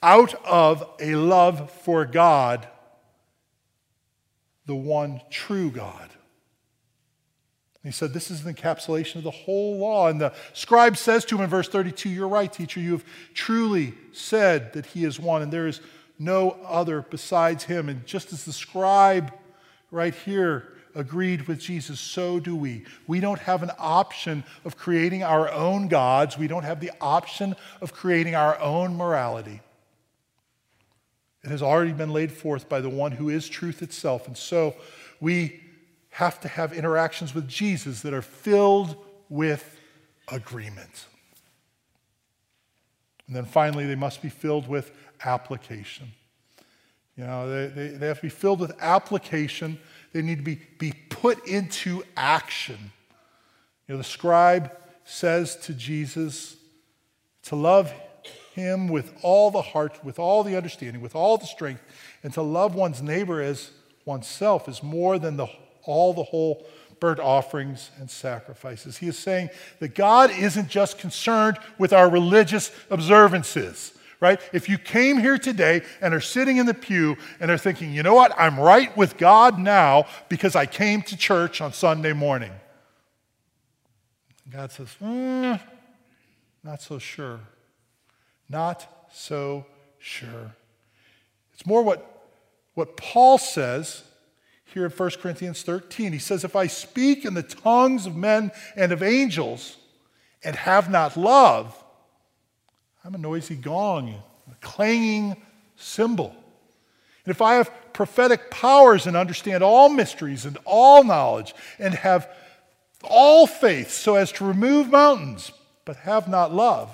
out 0.03 0.35
of 0.45 0.87
a 0.99 1.15
love 1.15 1.71
for 1.71 2.05
God, 2.05 2.67
the 4.67 4.75
one 4.75 5.19
true 5.31 5.71
God. 5.71 6.11
He 7.83 7.91
said, 7.91 8.13
This 8.13 8.29
is 8.29 8.45
an 8.45 8.53
encapsulation 8.53 9.15
of 9.15 9.23
the 9.23 9.31
whole 9.31 9.79
law. 9.79 10.09
And 10.09 10.21
the 10.21 10.31
scribe 10.53 10.95
says 10.95 11.25
to 11.25 11.35
him 11.35 11.45
in 11.45 11.49
verse 11.49 11.69
32, 11.69 12.09
You're 12.09 12.27
right, 12.27 12.51
teacher. 12.51 12.79
You 12.79 12.91
have 12.91 13.05
truly 13.33 13.95
said 14.11 14.73
that 14.73 14.85
he 14.85 15.05
is 15.05 15.19
one, 15.19 15.41
and 15.41 15.51
there 15.51 15.67
is 15.67 15.81
no 16.19 16.51
other 16.67 17.01
besides 17.01 17.63
him. 17.63 17.89
And 17.89 18.05
just 18.05 18.31
as 18.31 18.45
the 18.45 18.53
scribe 18.53 19.33
right 19.89 20.13
here 20.13 20.67
agreed 20.97 21.47
with 21.47 21.59
Jesus, 21.59 21.99
so 21.99 22.39
do 22.39 22.55
we. 22.55 22.83
We 23.05 23.19
don't 23.19 23.39
have 23.39 23.63
an 23.63 23.71
option 23.77 24.43
of 24.65 24.75
creating 24.75 25.23
our 25.23 25.49
own 25.49 25.87
gods, 25.87 26.37
we 26.37 26.47
don't 26.47 26.63
have 26.63 26.79
the 26.79 26.91
option 26.99 27.55
of 27.81 27.93
creating 27.93 28.35
our 28.35 28.59
own 28.59 28.97
morality. 28.97 29.61
It 31.43 31.51
has 31.51 31.61
already 31.61 31.93
been 31.93 32.11
laid 32.11 32.31
forth 32.31 32.67
by 32.67 32.81
the 32.81 32.89
one 32.89 33.13
who 33.13 33.29
is 33.29 33.47
truth 33.47 33.81
itself. 33.81 34.27
And 34.27 34.35
so 34.35 34.75
we 35.21 35.61
have 36.09 36.41
to 36.41 36.47
have 36.47 36.73
interactions 36.73 37.33
with 37.33 37.47
Jesus 37.47 38.01
that 38.01 38.13
are 38.13 38.23
filled 38.23 38.97
with 39.29 39.79
agreement. 40.29 41.05
And 43.27 43.35
then 43.35 43.45
finally, 43.45 43.85
they 43.85 43.95
must 43.95 44.21
be 44.21 44.29
filled 44.29 44.67
with 44.67 44.91
application. 45.23 46.11
You 47.15 47.25
know, 47.25 47.49
they, 47.49 47.67
they, 47.67 47.87
they 47.89 48.07
have 48.07 48.17
to 48.17 48.23
be 48.23 48.29
filled 48.29 48.59
with 48.59 48.73
application 48.79 49.79
they 50.17 50.23
need 50.23 50.39
to 50.39 50.43
be, 50.43 50.59
be 50.79 50.93
put 51.09 51.47
into 51.47 52.03
action. 52.15 52.91
You 53.87 53.93
know, 53.93 53.97
the 53.99 54.03
scribe 54.03 54.75
says 55.05 55.55
to 55.57 55.75
Jesus 55.75 56.55
to 57.43 57.55
love 57.55 57.93
him 58.55 58.87
with 58.87 59.13
all 59.21 59.51
the 59.51 59.61
heart, 59.61 60.03
with 60.03 60.17
all 60.17 60.43
the 60.43 60.57
understanding, 60.57 61.03
with 61.03 61.13
all 61.13 61.37
the 61.37 61.45
strength, 61.45 61.83
and 62.23 62.33
to 62.33 62.41
love 62.41 62.73
one's 62.73 62.99
neighbor 62.99 63.43
as 63.43 63.69
oneself 64.05 64.67
is 64.67 64.81
more 64.81 65.19
than 65.19 65.37
the, 65.37 65.45
all 65.83 66.15
the 66.15 66.23
whole 66.23 66.65
burnt 66.99 67.19
offerings 67.19 67.91
and 67.99 68.09
sacrifices. 68.09 68.97
He 68.97 69.07
is 69.07 69.19
saying 69.19 69.51
that 69.77 69.93
God 69.93 70.31
isn't 70.31 70.67
just 70.67 70.97
concerned 70.97 71.59
with 71.77 71.93
our 71.93 72.09
religious 72.09 72.71
observances 72.89 73.93
right? 74.19 74.39
If 74.53 74.67
you 74.67 74.77
came 74.77 75.17
here 75.17 75.37
today 75.37 75.83
and 76.01 76.13
are 76.13 76.21
sitting 76.21 76.57
in 76.57 76.65
the 76.65 76.73
pew 76.73 77.17
and 77.39 77.51
are 77.51 77.57
thinking, 77.57 77.93
you 77.93 78.03
know 78.03 78.15
what, 78.15 78.33
I'm 78.37 78.59
right 78.59 78.95
with 78.97 79.17
God 79.17 79.59
now 79.59 80.05
because 80.29 80.55
I 80.55 80.65
came 80.65 81.01
to 81.03 81.17
church 81.17 81.61
on 81.61 81.73
Sunday 81.73 82.13
morning. 82.13 82.51
God 84.49 84.71
says, 84.71 84.95
mm, 85.01 85.59
not 86.63 86.81
so 86.81 86.99
sure. 86.99 87.39
Not 88.49 88.87
so 89.11 89.65
sure. 89.99 90.55
It's 91.53 91.65
more 91.65 91.83
what, 91.83 92.29
what 92.73 92.97
Paul 92.97 93.37
says. 93.37 94.03
here 94.65 94.85
in 94.85 94.91
1 94.91 95.09
Corinthians 95.21 95.63
13. 95.63 96.13
He 96.13 96.19
says, 96.19 96.43
If 96.43 96.55
I 96.55 96.67
speak 96.67 97.25
in 97.25 97.33
the 97.33 97.43
tongues 97.43 98.05
of 98.05 98.15
men 98.15 98.51
and 98.75 98.91
of 98.91 99.03
angels 99.03 99.77
and 100.43 100.55
have 100.55 100.89
not 100.89 101.17
love, 101.17 101.83
I'm 103.07 103.15
a 103.15 103.19
noisy 103.19 103.55
gong, 103.55 104.21
a 104.51 104.55
clanging 104.59 105.37
cymbal. 105.77 106.35
And 107.23 107.31
if 107.31 107.41
I 107.41 107.53
have 107.53 107.71
prophetic 107.93 108.51
powers 108.51 109.07
and 109.07 109.15
understand 109.15 109.63
all 109.63 109.87
mysteries 109.87 110.43
and 110.43 110.57
all 110.65 111.05
knowledge 111.05 111.55
and 111.79 111.93
have 111.93 112.29
all 113.05 113.47
faith 113.47 113.91
so 113.91 114.15
as 114.15 114.33
to 114.33 114.45
remove 114.45 114.89
mountains, 114.89 115.53
but 115.85 115.95
have 115.95 116.27
not 116.27 116.53
love, 116.53 116.89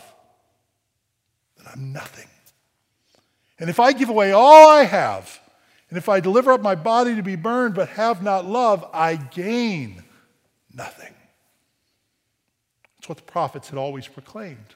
then 1.58 1.66
I'm 1.74 1.92
nothing. 1.92 2.28
And 3.58 3.68
if 3.68 3.80
I 3.80 3.92
give 3.92 4.10
away 4.10 4.34
all 4.34 4.70
I 4.70 4.84
have, 4.84 5.40
and 5.90 5.98
if 5.98 6.10
I 6.10 6.20
deliver 6.20 6.52
up 6.52 6.62
my 6.62 6.76
body 6.76 7.16
to 7.16 7.24
be 7.24 7.36
burned 7.36 7.74
but 7.74 7.90
have 7.90 8.22
not 8.22 8.46
love, 8.46 8.88
I 8.94 9.16
gain 9.16 10.04
nothing. 10.72 11.16
That's 12.98 13.10
what 13.10 13.18
the 13.18 13.24
prophets 13.24 13.70
had 13.70 13.80
always 13.80 14.08
proclaimed. 14.08 14.76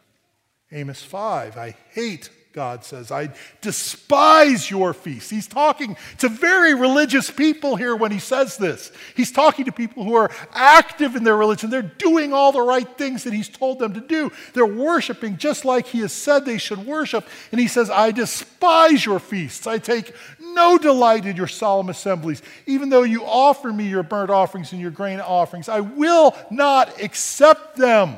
Amos 0.72 1.02
5 1.02 1.58
I 1.58 1.76
hate 1.92 2.30
God 2.58 2.84
says. 2.84 3.12
I 3.12 3.30
despise 3.62 4.72
your 4.72 4.92
feasts. 4.92 5.30
He's 5.30 5.46
talking 5.46 5.96
to 6.18 6.28
very 6.28 6.74
religious 6.74 7.30
people 7.30 7.76
here 7.76 7.96
when 7.96 8.12
he 8.12 8.18
says 8.18 8.58
this. 8.58 8.92
He's 9.16 9.32
talking 9.32 9.66
to 9.66 9.72
people 9.72 10.04
who 10.04 10.16
are 10.16 10.32
active 10.54 11.16
in 11.16 11.24
their 11.24 11.38
religion. 11.38 11.70
They're 11.70 11.84
doing 11.84 12.34
all 12.34 12.52
the 12.52 12.64
right 12.64 12.98
things 12.98 13.26
that 13.26 13.34
he's 13.34 13.48
told 13.48 13.78
them 13.78 13.94
to 13.94 14.00
do. 14.00 14.32
They're 14.56 14.66
worshiping 14.66 15.38
just 15.38 15.66
like 15.66 15.86
he 15.86 16.00
has 16.00 16.12
said 16.12 16.46
they 16.46 16.58
should 16.58 16.84
worship. 16.84 17.28
And 17.52 17.62
he 17.62 17.68
says, 17.68 17.92
I 17.92 18.10
despise 18.10 19.06
your 19.06 19.20
feasts. 19.20 19.68
I 19.68 19.78
take 19.78 20.16
no 20.40 20.80
delight 20.80 21.28
in 21.28 21.36
your 21.36 21.46
solemn 21.46 21.90
assemblies. 21.90 22.42
Even 22.66 22.90
though 22.90 23.04
you 23.04 23.24
offer 23.24 23.72
me 23.72 23.88
your 23.88 24.02
burnt 24.02 24.32
offerings 24.32 24.72
and 24.72 24.82
your 24.82 24.90
grain 24.90 25.20
offerings, 25.20 25.70
I 25.70 25.82
will 25.82 26.36
not 26.50 27.04
accept 27.04 27.76
them. 27.76 28.16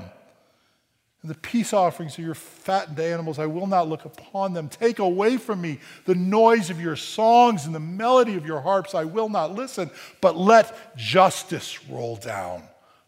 And 1.21 1.29
the 1.29 1.35
peace 1.35 1.73
offerings 1.73 2.17
of 2.17 2.23
your 2.23 2.35
fattened 2.35 2.99
animals, 2.99 3.39
I 3.39 3.45
will 3.45 3.67
not 3.67 3.89
look 3.89 4.05
upon 4.05 4.53
them. 4.53 4.69
Take 4.69 4.99
away 4.99 5.35
from 5.35 5.59
me 5.59 5.79
the 6.05 6.15
noise 6.15 6.69
of 6.69 6.79
your 6.79 6.95
songs 6.95 7.65
and 7.65 7.75
the 7.75 7.79
melody 7.79 8.35
of 8.35 8.45
your 8.45 8.61
harps. 8.61 8.95
I 8.95 9.03
will 9.03 9.27
not 9.27 9.53
listen, 9.53 9.91
but 10.21 10.37
let 10.37 10.95
justice 10.95 11.85
roll 11.89 12.15
down 12.15 12.63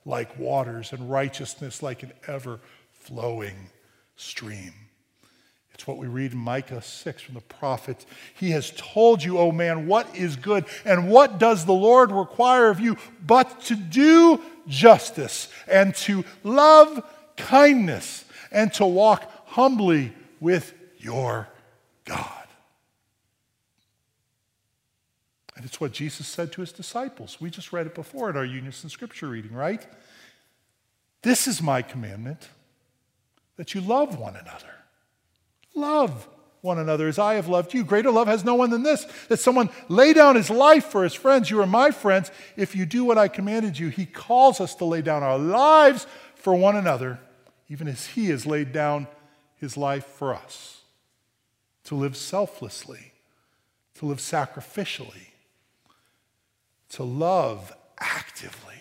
like 0.06 0.38
waters 0.38 0.91
and 0.91 1.10
righteousness 1.10 1.82
like 1.82 2.04
an 2.04 2.12
ever 2.28 2.60
flowing 2.91 3.69
stream. 4.17 4.74
It's 5.74 5.88
what 5.88 5.97
we 5.97 6.08
read 6.08 6.34
in 6.34 6.38
Micah 6.38 6.82
6 6.82 7.21
from 7.24 7.36
the 7.36 7.41
prophet. 7.41 8.06
He 8.36 8.52
has 8.52 8.71
told 8.76 9.24
you, 9.24 9.39
O 9.39 9.52
man, 9.52 9.88
what 9.88 10.15
is 10.15 10.36
good, 10.36 10.65
and 10.86 11.10
what 11.10 11.39
does 11.39 11.65
the 11.65 11.74
Lord 11.74 12.12
require 12.12 12.69
of 12.69 12.80
you 12.80 12.97
but 13.26 13.62
to 13.62 13.76
do 13.76 14.41
justice 14.67 15.47
and 15.67 15.95
to 15.95 16.24
love 16.43 17.04
kindness 17.38 18.26
and 18.52 18.74
to 18.74 18.86
walk 18.86 19.30
humbly 19.48 20.13
with 20.39 20.74
your 20.98 21.48
God. 22.06 22.41
And 25.56 25.65
it's 25.65 25.80
what 25.80 25.91
Jesus 25.91 26.28
said 26.28 26.52
to 26.54 26.62
his 26.62 26.72
disciples. 26.72 27.39
We 27.39 27.50
just 27.50 27.72
read 27.72 27.86
it 27.86 27.94
before 27.94 28.30
in 28.30 28.38
our 28.38 28.46
Unison 28.46 28.89
Scripture 28.89 29.28
reading, 29.28 29.54
right? 29.54 29.86
This 31.22 31.48
is 31.48 31.62
my 31.62 31.82
commandment 31.82 32.50
that 33.58 33.76
you 33.76 33.82
love 33.82 34.17
one 34.17 34.36
another. 34.36 34.74
Love 35.76 36.28
one 36.62 36.80
another 36.80 37.08
as 37.08 37.20
I 37.20 37.36
have 37.36 37.48
loved 37.48 37.74
you. 37.74 37.84
Greater 37.84 38.12
love 38.12 38.28
has 38.28 38.44
no 38.44 38.56
one 38.56 38.70
than 38.70 38.84
this 38.84 39.06
that 39.30 39.39
someone 39.39 39.70
lay 39.89 40.13
down 40.13 40.36
his 40.36 40.50
life 40.50 40.86
for 40.86 41.04
his 41.04 41.13
friends. 41.13 41.50
You 41.50 41.60
are 41.62 41.67
my 41.67 41.91
friends 41.91 42.32
if 42.56 42.76
you 42.76 42.86
do 42.86 43.04
what 43.04 43.17
I 43.17 43.28
commanded 43.28 43.78
you. 43.78 43.89
He 43.89 44.06
calls 44.06 44.60
us 44.62 44.76
to 44.76 44.86
lay 44.86 45.02
down 45.02 45.24
our 45.24 45.38
lives 45.38 46.08
for 46.41 46.56
one 46.56 46.75
another, 46.75 47.19
even 47.69 47.88
as 47.88 48.08
He 48.08 48.27
has 48.27 48.45
laid 48.45 48.71
down 48.71 49.08
His 49.56 49.77
life 49.77 50.06
for 50.06 50.34
us. 50.34 50.82
To 51.86 51.95
live 51.95 52.15
selflessly, 52.15 53.13
to 53.95 54.06
live 54.06 54.19
sacrificially, 54.19 55.30
to 56.89 57.04
love 57.04 57.73
actively. 57.99 58.75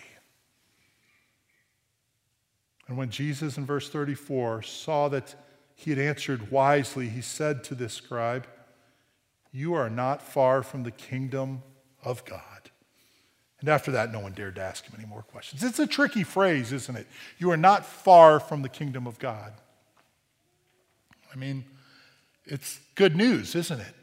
And 2.87 2.97
when 2.97 3.09
Jesus, 3.09 3.57
in 3.57 3.65
verse 3.65 3.89
34, 3.89 4.63
saw 4.63 5.07
that 5.09 5.35
he 5.75 5.91
had 5.91 5.99
answered 5.99 6.51
wisely, 6.51 7.07
he 7.07 7.21
said 7.21 7.63
to 7.63 7.73
this 7.75 7.93
scribe, 7.93 8.47
You 9.51 9.73
are 9.73 9.89
not 9.89 10.21
far 10.21 10.61
from 10.61 10.83
the 10.83 10.91
kingdom 10.91 11.63
of 12.03 12.25
God. 12.25 12.50
And 13.61 13.69
after 13.69 13.91
that, 13.91 14.11
no 14.11 14.19
one 14.19 14.33
dared 14.33 14.55
to 14.55 14.61
ask 14.61 14.83
him 14.85 14.93
any 14.97 15.07
more 15.07 15.21
questions. 15.21 15.63
It's 15.63 15.79
a 15.79 15.87
tricky 15.87 16.23
phrase, 16.23 16.73
isn't 16.73 16.97
it? 16.97 17.07
You 17.37 17.51
are 17.51 17.57
not 17.57 17.85
far 17.85 18.39
from 18.39 18.63
the 18.63 18.69
kingdom 18.69 19.07
of 19.07 19.19
God. 19.19 19.53
I 21.31 21.37
mean, 21.37 21.63
it's 22.45 22.79
good 22.95 23.15
news, 23.15 23.55
isn't 23.55 23.79
it? 23.79 23.93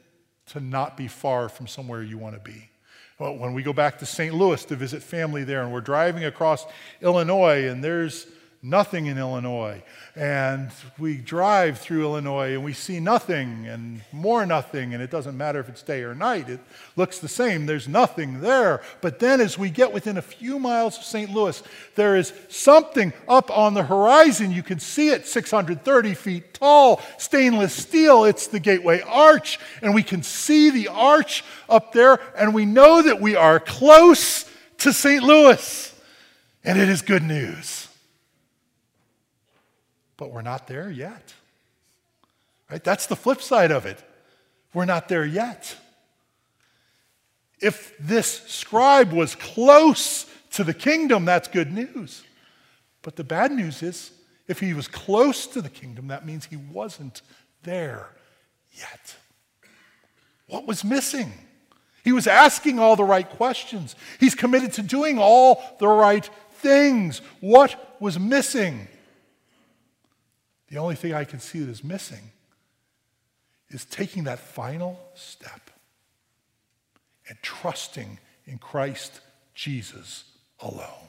To 0.46 0.60
not 0.60 0.96
be 0.96 1.08
far 1.08 1.48
from 1.48 1.66
somewhere 1.66 2.02
you 2.02 2.16
want 2.18 2.36
to 2.36 2.40
be. 2.40 2.70
Well, 3.18 3.36
when 3.36 3.52
we 3.52 3.64
go 3.64 3.72
back 3.72 3.98
to 3.98 4.06
St. 4.06 4.32
Louis 4.32 4.64
to 4.66 4.76
visit 4.76 5.02
family 5.02 5.42
there, 5.42 5.62
and 5.62 5.72
we're 5.72 5.80
driving 5.80 6.24
across 6.24 6.64
Illinois, 7.02 7.66
and 7.66 7.82
there's 7.82 8.28
nothing 8.62 9.06
in 9.06 9.18
Illinois. 9.18 9.82
And 10.16 10.70
we 10.98 11.16
drive 11.16 11.78
through 11.78 12.02
Illinois 12.02 12.54
and 12.54 12.64
we 12.64 12.72
see 12.72 12.98
nothing 12.98 13.66
and 13.68 14.02
more 14.10 14.44
nothing, 14.46 14.94
and 14.94 15.02
it 15.02 15.10
doesn't 15.10 15.36
matter 15.36 15.60
if 15.60 15.68
it's 15.68 15.82
day 15.82 16.02
or 16.02 16.14
night, 16.14 16.48
it 16.48 16.60
looks 16.96 17.18
the 17.20 17.28
same. 17.28 17.66
There's 17.66 17.86
nothing 17.86 18.40
there. 18.40 18.82
But 19.00 19.20
then 19.20 19.40
as 19.40 19.56
we 19.56 19.70
get 19.70 19.92
within 19.92 20.16
a 20.16 20.22
few 20.22 20.58
miles 20.58 20.98
of 20.98 21.04
St. 21.04 21.30
Louis, 21.30 21.62
there 21.94 22.16
is 22.16 22.32
something 22.48 23.12
up 23.28 23.56
on 23.56 23.74
the 23.74 23.84
horizon. 23.84 24.50
You 24.50 24.64
can 24.64 24.80
see 24.80 25.10
it 25.10 25.26
630 25.26 26.14
feet 26.14 26.54
tall, 26.54 27.00
stainless 27.16 27.72
steel. 27.72 28.24
It's 28.24 28.48
the 28.48 28.60
Gateway 28.60 29.02
Arch, 29.02 29.60
and 29.82 29.94
we 29.94 30.02
can 30.02 30.22
see 30.22 30.70
the 30.70 30.88
arch 30.88 31.44
up 31.68 31.92
there, 31.92 32.18
and 32.36 32.52
we 32.52 32.64
know 32.64 33.02
that 33.02 33.20
we 33.20 33.36
are 33.36 33.60
close 33.60 34.50
to 34.78 34.92
St. 34.92 35.22
Louis. 35.22 35.84
And 36.64 36.78
it 36.78 36.88
is 36.88 37.02
good 37.02 37.22
news 37.22 37.87
but 40.18 40.30
we're 40.30 40.42
not 40.42 40.66
there 40.66 40.90
yet. 40.90 41.32
Right? 42.70 42.84
That's 42.84 43.06
the 43.06 43.16
flip 43.16 43.40
side 43.40 43.70
of 43.70 43.86
it. 43.86 44.04
We're 44.74 44.84
not 44.84 45.08
there 45.08 45.24
yet. 45.24 45.74
If 47.60 47.96
this 47.98 48.42
scribe 48.46 49.12
was 49.12 49.34
close 49.34 50.26
to 50.52 50.64
the 50.64 50.74
kingdom, 50.74 51.24
that's 51.24 51.48
good 51.48 51.72
news. 51.72 52.22
But 53.00 53.16
the 53.16 53.24
bad 53.24 53.52
news 53.52 53.82
is, 53.82 54.12
if 54.46 54.60
he 54.60 54.74
was 54.74 54.88
close 54.88 55.46
to 55.46 55.62
the 55.62 55.70
kingdom, 55.70 56.08
that 56.08 56.26
means 56.26 56.44
he 56.44 56.56
wasn't 56.56 57.22
there 57.62 58.10
yet. 58.72 59.16
What 60.46 60.66
was 60.66 60.84
missing? 60.84 61.32
He 62.04 62.12
was 62.12 62.26
asking 62.26 62.78
all 62.78 62.96
the 62.96 63.04
right 63.04 63.28
questions. 63.28 63.94
He's 64.18 64.34
committed 64.34 64.72
to 64.74 64.82
doing 64.82 65.18
all 65.18 65.62
the 65.78 65.88
right 65.88 66.28
things. 66.54 67.20
What 67.40 67.96
was 68.00 68.18
missing? 68.18 68.88
The 70.70 70.78
only 70.78 70.94
thing 70.94 71.14
I 71.14 71.24
can 71.24 71.40
see 71.40 71.60
that 71.60 71.70
is 71.70 71.82
missing 71.82 72.30
is 73.70 73.84
taking 73.84 74.24
that 74.24 74.38
final 74.38 74.98
step 75.14 75.70
and 77.28 77.38
trusting 77.42 78.18
in 78.46 78.58
Christ 78.58 79.20
Jesus 79.54 80.24
alone 80.60 81.08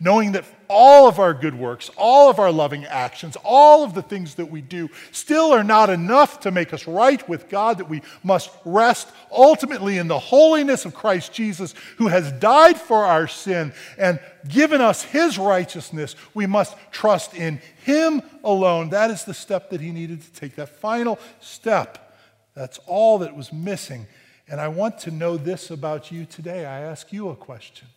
knowing 0.00 0.32
that 0.32 0.44
all 0.68 1.06
of 1.08 1.18
our 1.18 1.34
good 1.34 1.54
works, 1.54 1.90
all 1.96 2.30
of 2.30 2.38
our 2.38 2.50
loving 2.50 2.84
actions, 2.84 3.36
all 3.44 3.84
of 3.84 3.94
the 3.94 4.02
things 4.02 4.34
that 4.36 4.50
we 4.50 4.60
do 4.60 4.88
still 5.12 5.52
are 5.52 5.64
not 5.64 5.90
enough 5.90 6.40
to 6.40 6.50
make 6.50 6.72
us 6.72 6.86
right 6.86 7.26
with 7.28 7.48
God, 7.48 7.78
that 7.78 7.88
we 7.88 8.02
must 8.22 8.50
rest 8.64 9.08
ultimately 9.30 9.98
in 9.98 10.08
the 10.08 10.18
holiness 10.18 10.84
of 10.84 10.94
Christ 10.94 11.32
Jesus, 11.32 11.74
who 11.98 12.08
has 12.08 12.32
died 12.32 12.78
for 12.78 13.04
our 13.04 13.28
sin 13.28 13.72
and 13.98 14.18
given 14.48 14.80
us 14.80 15.02
his 15.02 15.38
righteousness. 15.38 16.16
We 16.34 16.46
must 16.46 16.76
trust 16.90 17.34
in 17.34 17.60
him 17.84 18.22
alone. 18.42 18.90
That 18.90 19.10
is 19.10 19.24
the 19.24 19.34
step 19.34 19.70
that 19.70 19.80
he 19.80 19.92
needed 19.92 20.22
to 20.22 20.32
take, 20.32 20.56
that 20.56 20.68
final 20.68 21.18
step. 21.40 22.16
That's 22.54 22.78
all 22.86 23.18
that 23.18 23.36
was 23.36 23.52
missing. 23.52 24.06
And 24.48 24.60
I 24.60 24.68
want 24.68 24.98
to 25.00 25.10
know 25.10 25.36
this 25.36 25.70
about 25.70 26.12
you 26.12 26.24
today. 26.24 26.66
I 26.66 26.80
ask 26.80 27.12
you 27.12 27.30
a 27.30 27.36
question. 27.36 27.88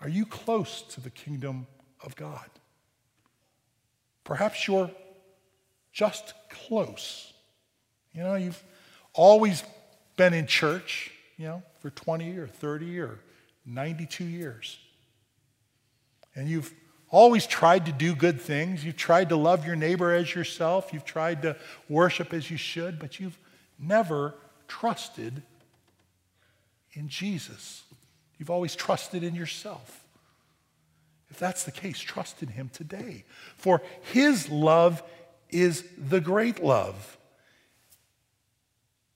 Are 0.00 0.08
you 0.08 0.26
close 0.26 0.82
to 0.90 1.00
the 1.00 1.10
kingdom 1.10 1.66
of 2.02 2.14
God? 2.16 2.48
Perhaps 4.24 4.68
you're 4.68 4.90
just 5.92 6.34
close. 6.50 7.32
You 8.12 8.22
know, 8.22 8.34
you've 8.34 8.62
always 9.14 9.62
been 10.16 10.34
in 10.34 10.46
church, 10.46 11.10
you 11.36 11.46
know, 11.46 11.62
for 11.80 11.90
20 11.90 12.36
or 12.36 12.46
30 12.46 13.00
or 13.00 13.18
92 13.66 14.24
years. 14.24 14.78
And 16.34 16.48
you've 16.48 16.72
always 17.10 17.46
tried 17.46 17.86
to 17.86 17.92
do 17.92 18.14
good 18.14 18.40
things. 18.40 18.84
You've 18.84 18.96
tried 18.96 19.30
to 19.30 19.36
love 19.36 19.66
your 19.66 19.76
neighbor 19.76 20.12
as 20.12 20.34
yourself. 20.34 20.92
You've 20.92 21.04
tried 21.04 21.42
to 21.42 21.56
worship 21.88 22.32
as 22.32 22.50
you 22.50 22.56
should, 22.56 22.98
but 22.98 23.18
you've 23.18 23.38
never 23.78 24.34
trusted 24.68 25.42
in 26.92 27.08
Jesus. 27.08 27.82
You've 28.38 28.50
always 28.50 28.76
trusted 28.76 29.22
in 29.22 29.34
yourself. 29.34 30.04
If 31.30 31.38
that's 31.38 31.64
the 31.64 31.72
case, 31.72 31.98
trust 31.98 32.42
in 32.42 32.48
Him 32.48 32.70
today. 32.72 33.24
For 33.56 33.82
His 34.12 34.48
love 34.48 35.02
is 35.50 35.84
the 35.96 36.20
great 36.20 36.62
love 36.62 37.18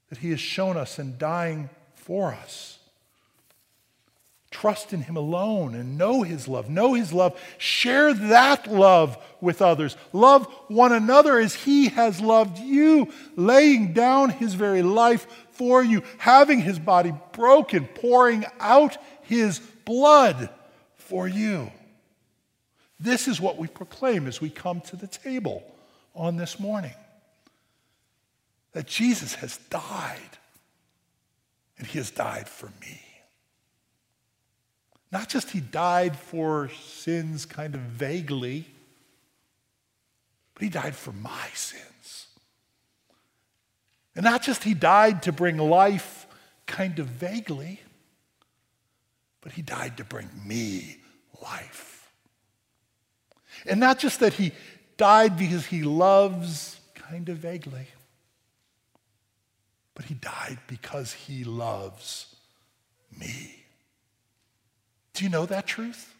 that 0.09 0.19
He 0.19 0.29
has 0.29 0.39
shown 0.39 0.77
us 0.77 0.99
in 0.99 1.17
dying 1.17 1.69
for 1.95 2.33
us. 2.33 2.79
Trust 4.51 4.93
in 4.93 5.01
Him 5.01 5.17
alone 5.17 5.73
and 5.73 5.97
know 5.97 6.21
His 6.21 6.47
love. 6.47 6.69
Know 6.69 6.93
His 6.93 7.11
love. 7.11 7.39
Share 7.57 8.13
that 8.13 8.67
love 8.67 9.17
with 9.41 9.63
others. 9.63 9.97
Love 10.11 10.45
one 10.67 10.91
another 10.91 11.39
as 11.39 11.55
He 11.55 11.89
has 11.89 12.21
loved 12.21 12.59
you, 12.59 13.11
laying 13.35 13.93
down 13.93 14.29
His 14.29 14.53
very 14.53 14.83
life 14.83 15.25
for 15.49 15.83
you, 15.83 16.03
having 16.19 16.61
His 16.61 16.77
body 16.77 17.13
broken, 17.31 17.85
pouring 17.87 18.45
out 18.59 18.97
His 19.23 19.59
blood 19.59 20.49
for 20.95 21.27
you. 21.27 21.71
This 22.99 23.27
is 23.27 23.41
what 23.41 23.57
we 23.57 23.67
proclaim 23.67 24.27
as 24.27 24.39
we 24.39 24.49
come 24.49 24.81
to 24.81 24.95
the 24.95 25.07
table 25.07 25.63
on 26.15 26.37
this 26.37 26.59
morning 26.59 26.93
that 28.71 28.87
Jesus 28.87 29.35
has 29.35 29.57
died, 29.69 30.19
and 31.77 31.85
He 31.85 31.97
has 31.97 32.11
died 32.11 32.47
for 32.47 32.71
me. 32.81 33.01
Not 35.13 35.29
just 35.29 35.51
he 35.51 35.59
died 35.59 36.17
for 36.17 36.69
sins 36.69 37.45
kind 37.45 37.75
of 37.75 37.81
vaguely, 37.81 38.65
but 40.55 40.63
he 40.63 40.69
died 40.69 40.95
for 40.95 41.11
my 41.11 41.47
sins. 41.53 42.25
And 44.15 44.23
not 44.23 44.41
just 44.41 44.63
he 44.63 44.73
died 44.73 45.21
to 45.23 45.31
bring 45.31 45.57
life 45.57 46.25
kind 46.65 46.97
of 46.97 47.05
vaguely, 47.05 47.79
but 49.43 49.51
he 49.51 49.61
died 49.61 49.97
to 49.97 50.03
bring 50.05 50.29
me 50.45 50.97
life. 51.41 52.11
And 53.65 53.79
not 53.79 53.99
just 53.99 54.21
that 54.21 54.33
he 54.33 54.53
died 54.97 55.37
because 55.37 55.65
he 55.65 55.83
loves 55.83 56.79
kind 56.95 57.27
of 57.29 57.37
vaguely, 57.37 57.87
but 59.95 60.05
he 60.05 60.15
died 60.15 60.57
because 60.67 61.13
he 61.13 61.43
loves 61.43 62.35
me. 63.19 63.63
Do 65.13 65.23
you 65.25 65.29
know 65.29 65.45
that 65.45 65.67
truth? 65.67 66.15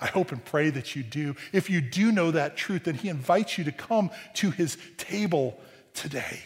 I 0.00 0.06
hope 0.06 0.32
and 0.32 0.44
pray 0.44 0.70
that 0.70 0.96
you 0.96 1.02
do. 1.02 1.36
If 1.52 1.68
you 1.68 1.80
do 1.80 2.10
know 2.10 2.30
that 2.30 2.56
truth, 2.56 2.84
then 2.84 2.94
he 2.94 3.08
invites 3.08 3.58
you 3.58 3.64
to 3.64 3.72
come 3.72 4.10
to 4.34 4.50
his 4.50 4.78
table 4.96 5.60
today 5.94 6.40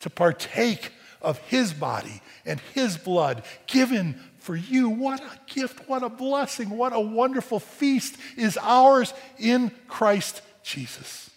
to 0.00 0.10
partake 0.10 0.92
of 1.22 1.38
his 1.38 1.72
body 1.72 2.22
and 2.46 2.60
his 2.74 2.96
blood 2.96 3.42
given 3.66 4.20
for 4.40 4.56
you. 4.56 4.88
What 4.88 5.20
a 5.20 5.38
gift, 5.46 5.88
what 5.88 6.02
a 6.02 6.08
blessing, 6.08 6.70
what 6.70 6.92
a 6.92 7.00
wonderful 7.00 7.60
feast 7.60 8.16
is 8.36 8.58
ours 8.60 9.14
in 9.38 9.70
Christ 9.86 10.42
Jesus. 10.62 11.30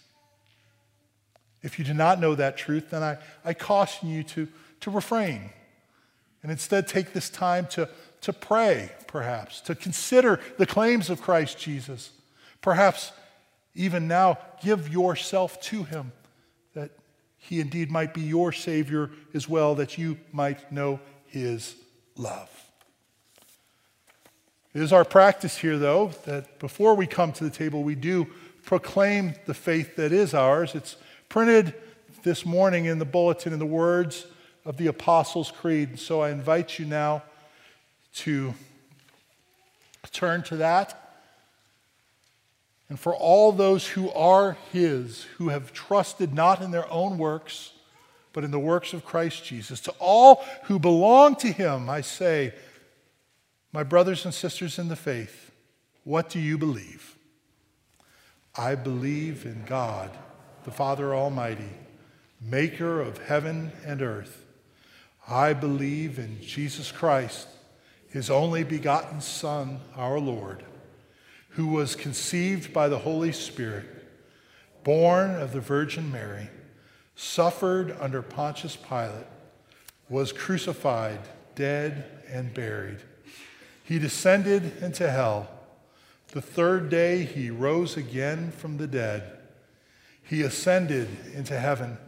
If 1.62 1.78
you 1.78 1.84
do 1.84 1.94
not 1.94 2.20
know 2.20 2.34
that 2.34 2.56
truth, 2.56 2.90
then 2.90 3.02
I, 3.02 3.18
I 3.44 3.54
caution 3.54 4.08
you 4.08 4.22
to, 4.24 4.48
to 4.80 4.90
refrain 4.90 5.50
and 6.42 6.52
instead 6.52 6.86
take 6.88 7.12
this 7.12 7.30
time 7.30 7.66
to 7.68 7.88
to 8.24 8.32
pray, 8.32 8.90
perhaps, 9.06 9.60
to 9.60 9.74
consider 9.74 10.40
the 10.56 10.64
claims 10.64 11.10
of 11.10 11.20
Christ 11.20 11.58
Jesus. 11.58 12.10
Perhaps 12.62 13.12
even 13.74 14.08
now, 14.08 14.38
give 14.62 14.88
yourself 14.88 15.60
to 15.60 15.82
him 15.82 16.10
that 16.72 16.90
he 17.36 17.60
indeed 17.60 17.90
might 17.90 18.14
be 18.14 18.22
your 18.22 18.50
Savior 18.50 19.10
as 19.34 19.46
well, 19.46 19.74
that 19.74 19.98
you 19.98 20.18
might 20.32 20.72
know 20.72 21.00
his 21.26 21.74
love. 22.16 22.48
It 24.74 24.82
is 24.82 24.92
our 24.92 25.04
practice 25.04 25.56
here, 25.56 25.78
though, 25.78 26.08
that 26.26 26.58
before 26.58 26.96
we 26.96 27.06
come 27.06 27.30
to 27.34 27.44
the 27.44 27.50
table, 27.50 27.84
we 27.84 27.94
do 27.94 28.26
proclaim 28.64 29.34
the 29.46 29.54
faith 29.54 29.94
that 29.94 30.10
is 30.10 30.34
ours. 30.34 30.74
It's 30.74 30.96
printed 31.28 31.74
this 32.24 32.44
morning 32.44 32.86
in 32.86 32.98
the 32.98 33.04
bulletin 33.04 33.52
in 33.52 33.60
the 33.60 33.66
words 33.66 34.26
of 34.64 34.76
the 34.76 34.88
Apostles' 34.88 35.52
Creed. 35.52 36.00
So 36.00 36.22
I 36.22 36.30
invite 36.30 36.80
you 36.80 36.86
now 36.86 37.22
to 38.14 38.52
turn 40.10 40.42
to 40.44 40.56
that. 40.56 41.00
And 42.88 42.98
for 42.98 43.14
all 43.14 43.52
those 43.52 43.86
who 43.86 44.10
are 44.10 44.56
His, 44.72 45.22
who 45.38 45.50
have 45.50 45.72
trusted 45.72 46.34
not 46.34 46.60
in 46.60 46.72
their 46.72 46.90
own 46.90 47.16
works, 47.16 47.72
but 48.32 48.42
in 48.42 48.50
the 48.50 48.58
works 48.58 48.92
of 48.92 49.04
Christ 49.04 49.44
Jesus, 49.44 49.78
to 49.82 49.94
all 50.00 50.44
who 50.64 50.80
belong 50.80 51.36
to 51.36 51.52
Him, 51.52 51.88
I 51.88 52.00
say, 52.00 52.52
my 53.74 53.82
brothers 53.82 54.24
and 54.24 54.32
sisters 54.32 54.78
in 54.78 54.86
the 54.86 54.94
faith, 54.94 55.50
what 56.04 56.30
do 56.30 56.38
you 56.38 56.56
believe? 56.56 57.16
I 58.56 58.76
believe 58.76 59.44
in 59.44 59.64
God, 59.66 60.12
the 60.62 60.70
Father 60.70 61.12
Almighty, 61.12 61.70
maker 62.40 63.00
of 63.00 63.18
heaven 63.18 63.72
and 63.84 64.00
earth. 64.00 64.46
I 65.26 65.54
believe 65.54 66.20
in 66.20 66.40
Jesus 66.40 66.92
Christ 66.92 67.48
his 68.10 68.30
only 68.30 68.62
begotten 68.62 69.20
Son, 69.20 69.80
our 69.96 70.20
Lord, 70.20 70.62
who 71.48 71.66
was 71.66 71.96
conceived 71.96 72.72
by 72.72 72.86
the 72.86 73.00
Holy 73.00 73.32
Spirit, 73.32 73.86
born 74.84 75.34
of 75.34 75.52
the 75.52 75.60
Virgin 75.60 76.12
Mary, 76.12 76.48
suffered 77.16 77.96
under 77.98 78.22
Pontius 78.22 78.76
Pilate, 78.76 79.26
was 80.08 80.30
crucified, 80.30 81.18
dead, 81.56 82.04
and 82.28 82.54
buried. 82.54 83.00
He 83.84 83.98
descended 83.98 84.82
into 84.82 85.10
hell. 85.10 85.48
The 86.32 86.40
third 86.42 86.88
day 86.88 87.24
he 87.24 87.50
rose 87.50 87.96
again 87.96 88.50
from 88.50 88.78
the 88.78 88.86
dead. 88.86 89.38
He 90.22 90.40
ascended 90.40 91.08
into 91.34 91.58
heaven 91.58 91.98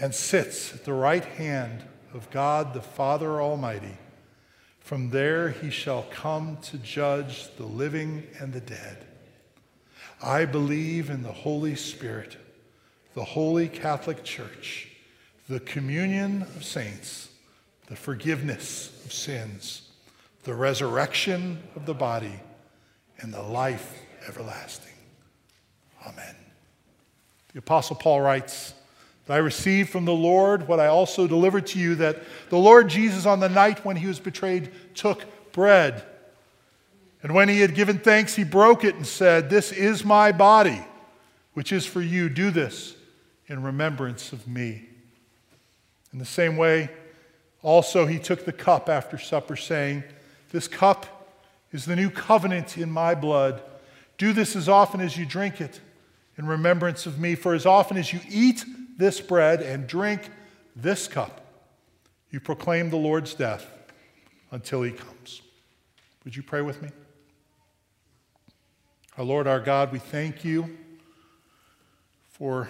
and 0.00 0.14
sits 0.14 0.74
at 0.74 0.84
the 0.84 0.94
right 0.94 1.24
hand 1.24 1.84
of 2.14 2.30
God 2.30 2.72
the 2.72 2.80
Father 2.80 3.40
Almighty. 3.40 3.98
From 4.80 5.10
there 5.10 5.50
he 5.50 5.70
shall 5.70 6.06
come 6.10 6.56
to 6.62 6.78
judge 6.78 7.54
the 7.56 7.66
living 7.66 8.26
and 8.40 8.52
the 8.52 8.60
dead. 8.60 9.06
I 10.22 10.46
believe 10.46 11.10
in 11.10 11.22
the 11.22 11.32
Holy 11.32 11.74
Spirit, 11.74 12.38
the 13.12 13.24
holy 13.24 13.68
Catholic 13.68 14.24
Church, 14.24 14.88
the 15.48 15.60
communion 15.60 16.42
of 16.42 16.64
saints, 16.64 17.28
the 17.88 17.96
forgiveness 17.96 18.90
of 19.04 19.12
sins, 19.12 19.83
the 20.44 20.54
resurrection 20.54 21.62
of 21.74 21.86
the 21.86 21.94
body, 21.94 22.40
and 23.18 23.32
the 23.32 23.42
life 23.42 24.00
everlasting. 24.28 24.92
Amen. 26.06 26.34
The 27.52 27.58
Apostle 27.58 27.96
Paul 27.96 28.20
writes, 28.20 28.74
I 29.28 29.36
received 29.38 29.88
from 29.88 30.04
the 30.04 30.12
Lord 30.12 30.68
what 30.68 30.80
I 30.80 30.88
also 30.88 31.26
delivered 31.26 31.66
to 31.68 31.78
you 31.78 31.94
that 31.96 32.22
the 32.50 32.58
Lord 32.58 32.88
Jesus, 32.88 33.24
on 33.24 33.40
the 33.40 33.48
night 33.48 33.84
when 33.84 33.96
he 33.96 34.06
was 34.06 34.20
betrayed, 34.20 34.70
took 34.94 35.24
bread. 35.52 36.04
And 37.22 37.34
when 37.34 37.48
he 37.48 37.60
had 37.60 37.74
given 37.74 37.98
thanks, 37.98 38.34
he 38.34 38.44
broke 38.44 38.84
it 38.84 38.96
and 38.96 39.06
said, 39.06 39.48
This 39.48 39.72
is 39.72 40.04
my 40.04 40.30
body, 40.30 40.84
which 41.54 41.72
is 41.72 41.86
for 41.86 42.02
you. 42.02 42.28
Do 42.28 42.50
this 42.50 42.96
in 43.46 43.62
remembrance 43.62 44.32
of 44.32 44.46
me. 44.46 44.88
In 46.12 46.18
the 46.18 46.26
same 46.26 46.58
way, 46.58 46.90
also 47.62 48.04
he 48.04 48.18
took 48.18 48.44
the 48.44 48.52
cup 48.52 48.90
after 48.90 49.16
supper, 49.16 49.56
saying, 49.56 50.04
This 50.54 50.68
cup 50.68 51.32
is 51.72 51.84
the 51.84 51.96
new 51.96 52.10
covenant 52.10 52.78
in 52.78 52.88
my 52.88 53.16
blood. 53.16 53.60
Do 54.18 54.32
this 54.32 54.54
as 54.54 54.68
often 54.68 55.00
as 55.00 55.16
you 55.16 55.26
drink 55.26 55.60
it 55.60 55.80
in 56.38 56.46
remembrance 56.46 57.06
of 57.06 57.18
me. 57.18 57.34
For 57.34 57.54
as 57.54 57.66
often 57.66 57.96
as 57.96 58.12
you 58.12 58.20
eat, 58.30 58.64
this 58.96 59.20
bread 59.20 59.62
and 59.62 59.88
drink 59.88 60.30
this 60.76 61.08
cup, 61.08 61.44
you 62.30 62.38
proclaim 62.38 62.90
the 62.90 62.96
Lord's 62.96 63.34
death 63.34 63.66
until 64.52 64.82
he 64.82 64.92
comes. 64.92 65.42
Would 66.22 66.36
you 66.36 66.44
pray 66.44 66.60
with 66.62 66.80
me? 66.80 66.90
Our 69.18 69.24
Lord, 69.24 69.48
our 69.48 69.58
God, 69.58 69.90
we 69.90 69.98
thank 69.98 70.44
you 70.44 70.78
for 72.28 72.68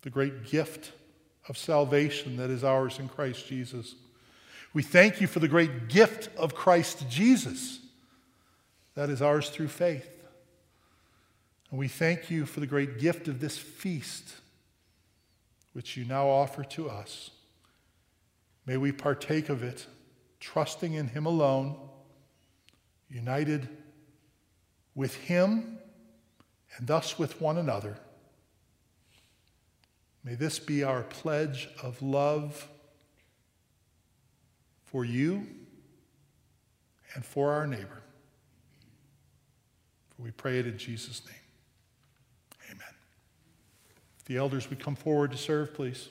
the 0.00 0.08
great 0.08 0.46
gift 0.46 0.92
of 1.46 1.58
salvation 1.58 2.38
that 2.38 2.48
is 2.48 2.64
ours 2.64 2.98
in 2.98 3.06
Christ 3.06 3.46
Jesus. 3.46 3.96
We 4.74 4.82
thank 4.82 5.20
you 5.20 5.28
for 5.28 5.38
the 5.38 5.46
great 5.46 5.86
gift 5.86 6.28
of 6.36 6.56
Christ 6.56 7.08
Jesus 7.08 7.78
that 8.96 9.08
is 9.08 9.22
ours 9.22 9.48
through 9.48 9.68
faith. 9.68 10.24
And 11.70 11.78
we 11.78 11.86
thank 11.86 12.28
you 12.28 12.44
for 12.44 12.58
the 12.58 12.66
great 12.66 12.98
gift 12.98 13.28
of 13.28 13.38
this 13.38 13.56
feast, 13.56 14.34
which 15.74 15.96
you 15.96 16.04
now 16.04 16.28
offer 16.28 16.64
to 16.64 16.90
us. 16.90 17.30
May 18.66 18.76
we 18.76 18.90
partake 18.90 19.48
of 19.48 19.62
it, 19.62 19.86
trusting 20.40 20.94
in 20.94 21.06
Him 21.06 21.24
alone, 21.24 21.76
united 23.08 23.68
with 24.96 25.14
Him 25.14 25.78
and 26.76 26.86
thus 26.88 27.16
with 27.16 27.40
one 27.40 27.58
another. 27.58 27.96
May 30.24 30.34
this 30.34 30.58
be 30.58 30.82
our 30.82 31.04
pledge 31.04 31.68
of 31.80 32.02
love 32.02 32.68
for 34.94 35.04
you 35.04 35.44
and 37.16 37.24
for 37.24 37.50
our 37.50 37.66
neighbor. 37.66 38.00
For 40.10 40.22
we 40.22 40.30
pray 40.30 40.60
it 40.60 40.68
in 40.68 40.78
Jesus' 40.78 41.20
name. 41.26 42.70
Amen. 42.70 42.94
The 44.26 44.36
elders 44.36 44.70
would 44.70 44.78
come 44.78 44.94
forward 44.94 45.32
to 45.32 45.36
serve, 45.36 45.74
please. 45.74 46.10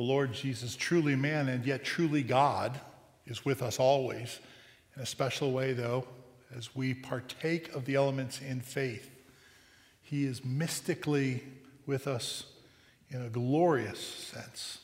The 0.00 0.06
Lord 0.06 0.32
Jesus, 0.32 0.76
truly 0.76 1.14
man 1.14 1.50
and 1.50 1.66
yet 1.66 1.84
truly 1.84 2.22
God, 2.22 2.80
is 3.26 3.44
with 3.44 3.60
us 3.60 3.78
always. 3.78 4.38
In 4.96 5.02
a 5.02 5.06
special 5.06 5.52
way, 5.52 5.74
though, 5.74 6.06
as 6.56 6.74
we 6.74 6.94
partake 6.94 7.74
of 7.74 7.84
the 7.84 7.96
elements 7.96 8.40
in 8.40 8.62
faith, 8.62 9.10
He 10.00 10.24
is 10.24 10.42
mystically 10.42 11.42
with 11.84 12.08
us 12.08 12.44
in 13.10 13.20
a 13.20 13.28
glorious 13.28 14.00
sense. 14.00 14.78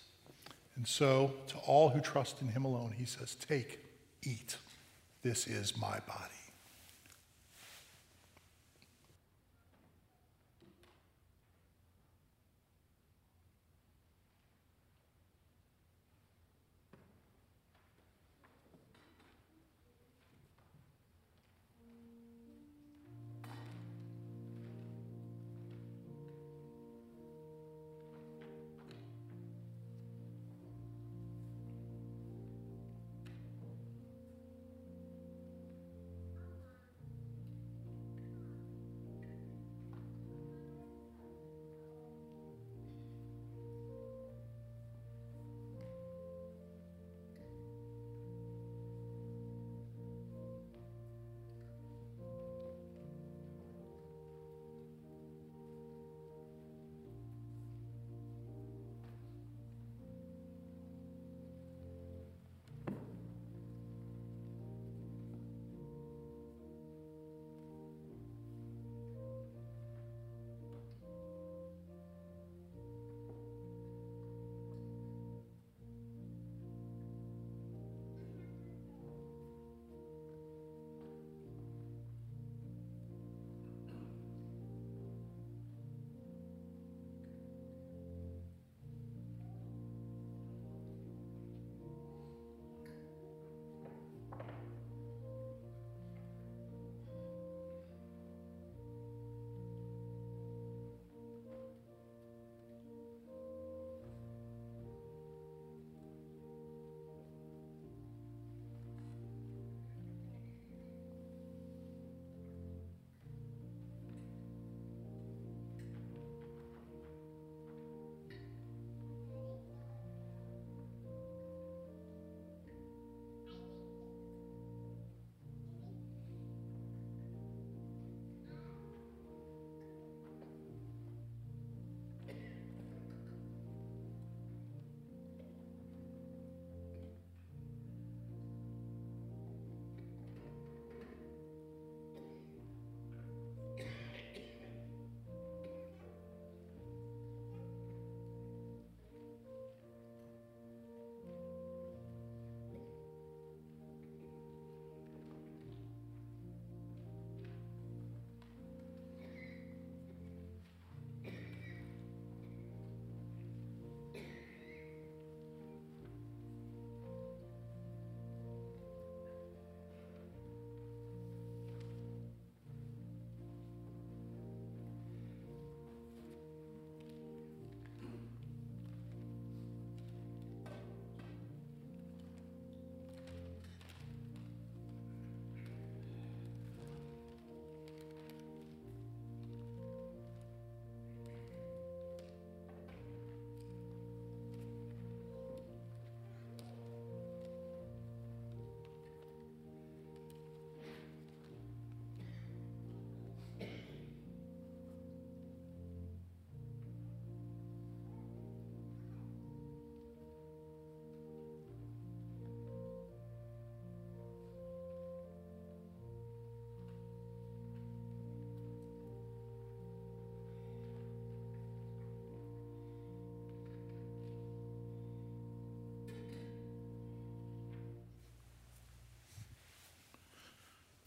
And 0.76 0.86
so, 0.86 1.32
to 1.46 1.56
all 1.60 1.88
who 1.88 2.02
trust 2.02 2.42
in 2.42 2.48
Him 2.48 2.66
alone, 2.66 2.92
He 2.98 3.06
says, 3.06 3.36
Take, 3.36 3.78
eat. 4.22 4.58
This 5.22 5.46
is 5.46 5.78
my 5.78 5.98
body. 6.06 6.35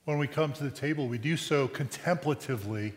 When 0.09 0.17
we 0.17 0.25
come 0.25 0.51
to 0.51 0.63
the 0.63 0.71
table, 0.71 1.07
we 1.07 1.19
do 1.19 1.37
so 1.37 1.67
contemplatively, 1.67 2.93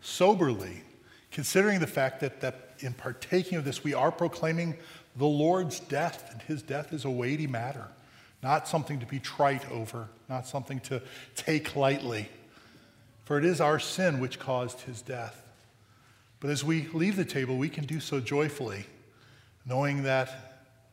soberly, 0.00 0.82
considering 1.30 1.78
the 1.78 1.86
fact 1.86 2.18
that, 2.18 2.40
that 2.40 2.70
in 2.80 2.92
partaking 2.92 3.56
of 3.56 3.64
this, 3.64 3.84
we 3.84 3.94
are 3.94 4.10
proclaiming 4.10 4.76
the 5.14 5.24
Lord's 5.24 5.78
death, 5.78 6.28
and 6.32 6.42
his 6.42 6.60
death 6.60 6.92
is 6.92 7.04
a 7.04 7.10
weighty 7.10 7.46
matter, 7.46 7.86
not 8.42 8.66
something 8.66 8.98
to 8.98 9.06
be 9.06 9.20
trite 9.20 9.70
over, 9.70 10.08
not 10.28 10.48
something 10.48 10.80
to 10.80 11.00
take 11.36 11.76
lightly. 11.76 12.28
For 13.24 13.38
it 13.38 13.44
is 13.44 13.60
our 13.60 13.78
sin 13.78 14.18
which 14.18 14.40
caused 14.40 14.80
his 14.80 15.00
death. 15.00 15.40
But 16.40 16.50
as 16.50 16.64
we 16.64 16.88
leave 16.88 17.14
the 17.14 17.24
table, 17.24 17.56
we 17.56 17.68
can 17.68 17.84
do 17.84 18.00
so 18.00 18.18
joyfully, 18.18 18.84
knowing 19.64 20.02
that 20.02 20.47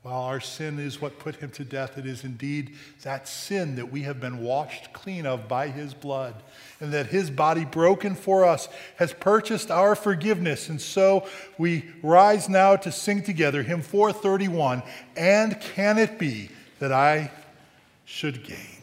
while 0.06 0.22
our 0.22 0.40
sin 0.40 0.78
is 0.78 1.02
what 1.02 1.18
put 1.18 1.38
him 1.38 1.50
to 1.50 1.66
death, 1.66 1.98
it 1.98 2.06
is 2.06 2.24
indeed 2.24 2.76
that 3.02 3.28
sin 3.28 3.74
that 3.74 3.92
we 3.92 4.04
have 4.04 4.20
been 4.20 4.38
washed 4.38 4.94
clean 4.94 5.26
of 5.26 5.48
by 5.48 5.68
his 5.68 5.96
blood, 5.96 6.36
and 6.80 6.94
that 6.94 7.08
his 7.08 7.32
body 7.32 7.66
broken 7.66 8.14
for 8.14 8.46
us 8.46 8.70
has 8.98 9.14
purchased 9.14 9.72
our 9.72 9.96
forgiveness. 9.96 10.70
And 10.70 10.80
so 10.80 11.28
we 11.58 11.86
rise 12.04 12.48
now 12.48 12.76
to 12.76 12.92
sing 12.92 13.24
together 13.24 13.64
hymn 13.64 13.82
431 13.82 14.84
And 15.18 15.60
can 15.60 15.98
it 15.98 16.20
be 16.20 16.50
that 16.78 16.92
I 16.92 17.32
should 18.06 18.44
gain? 18.44 18.75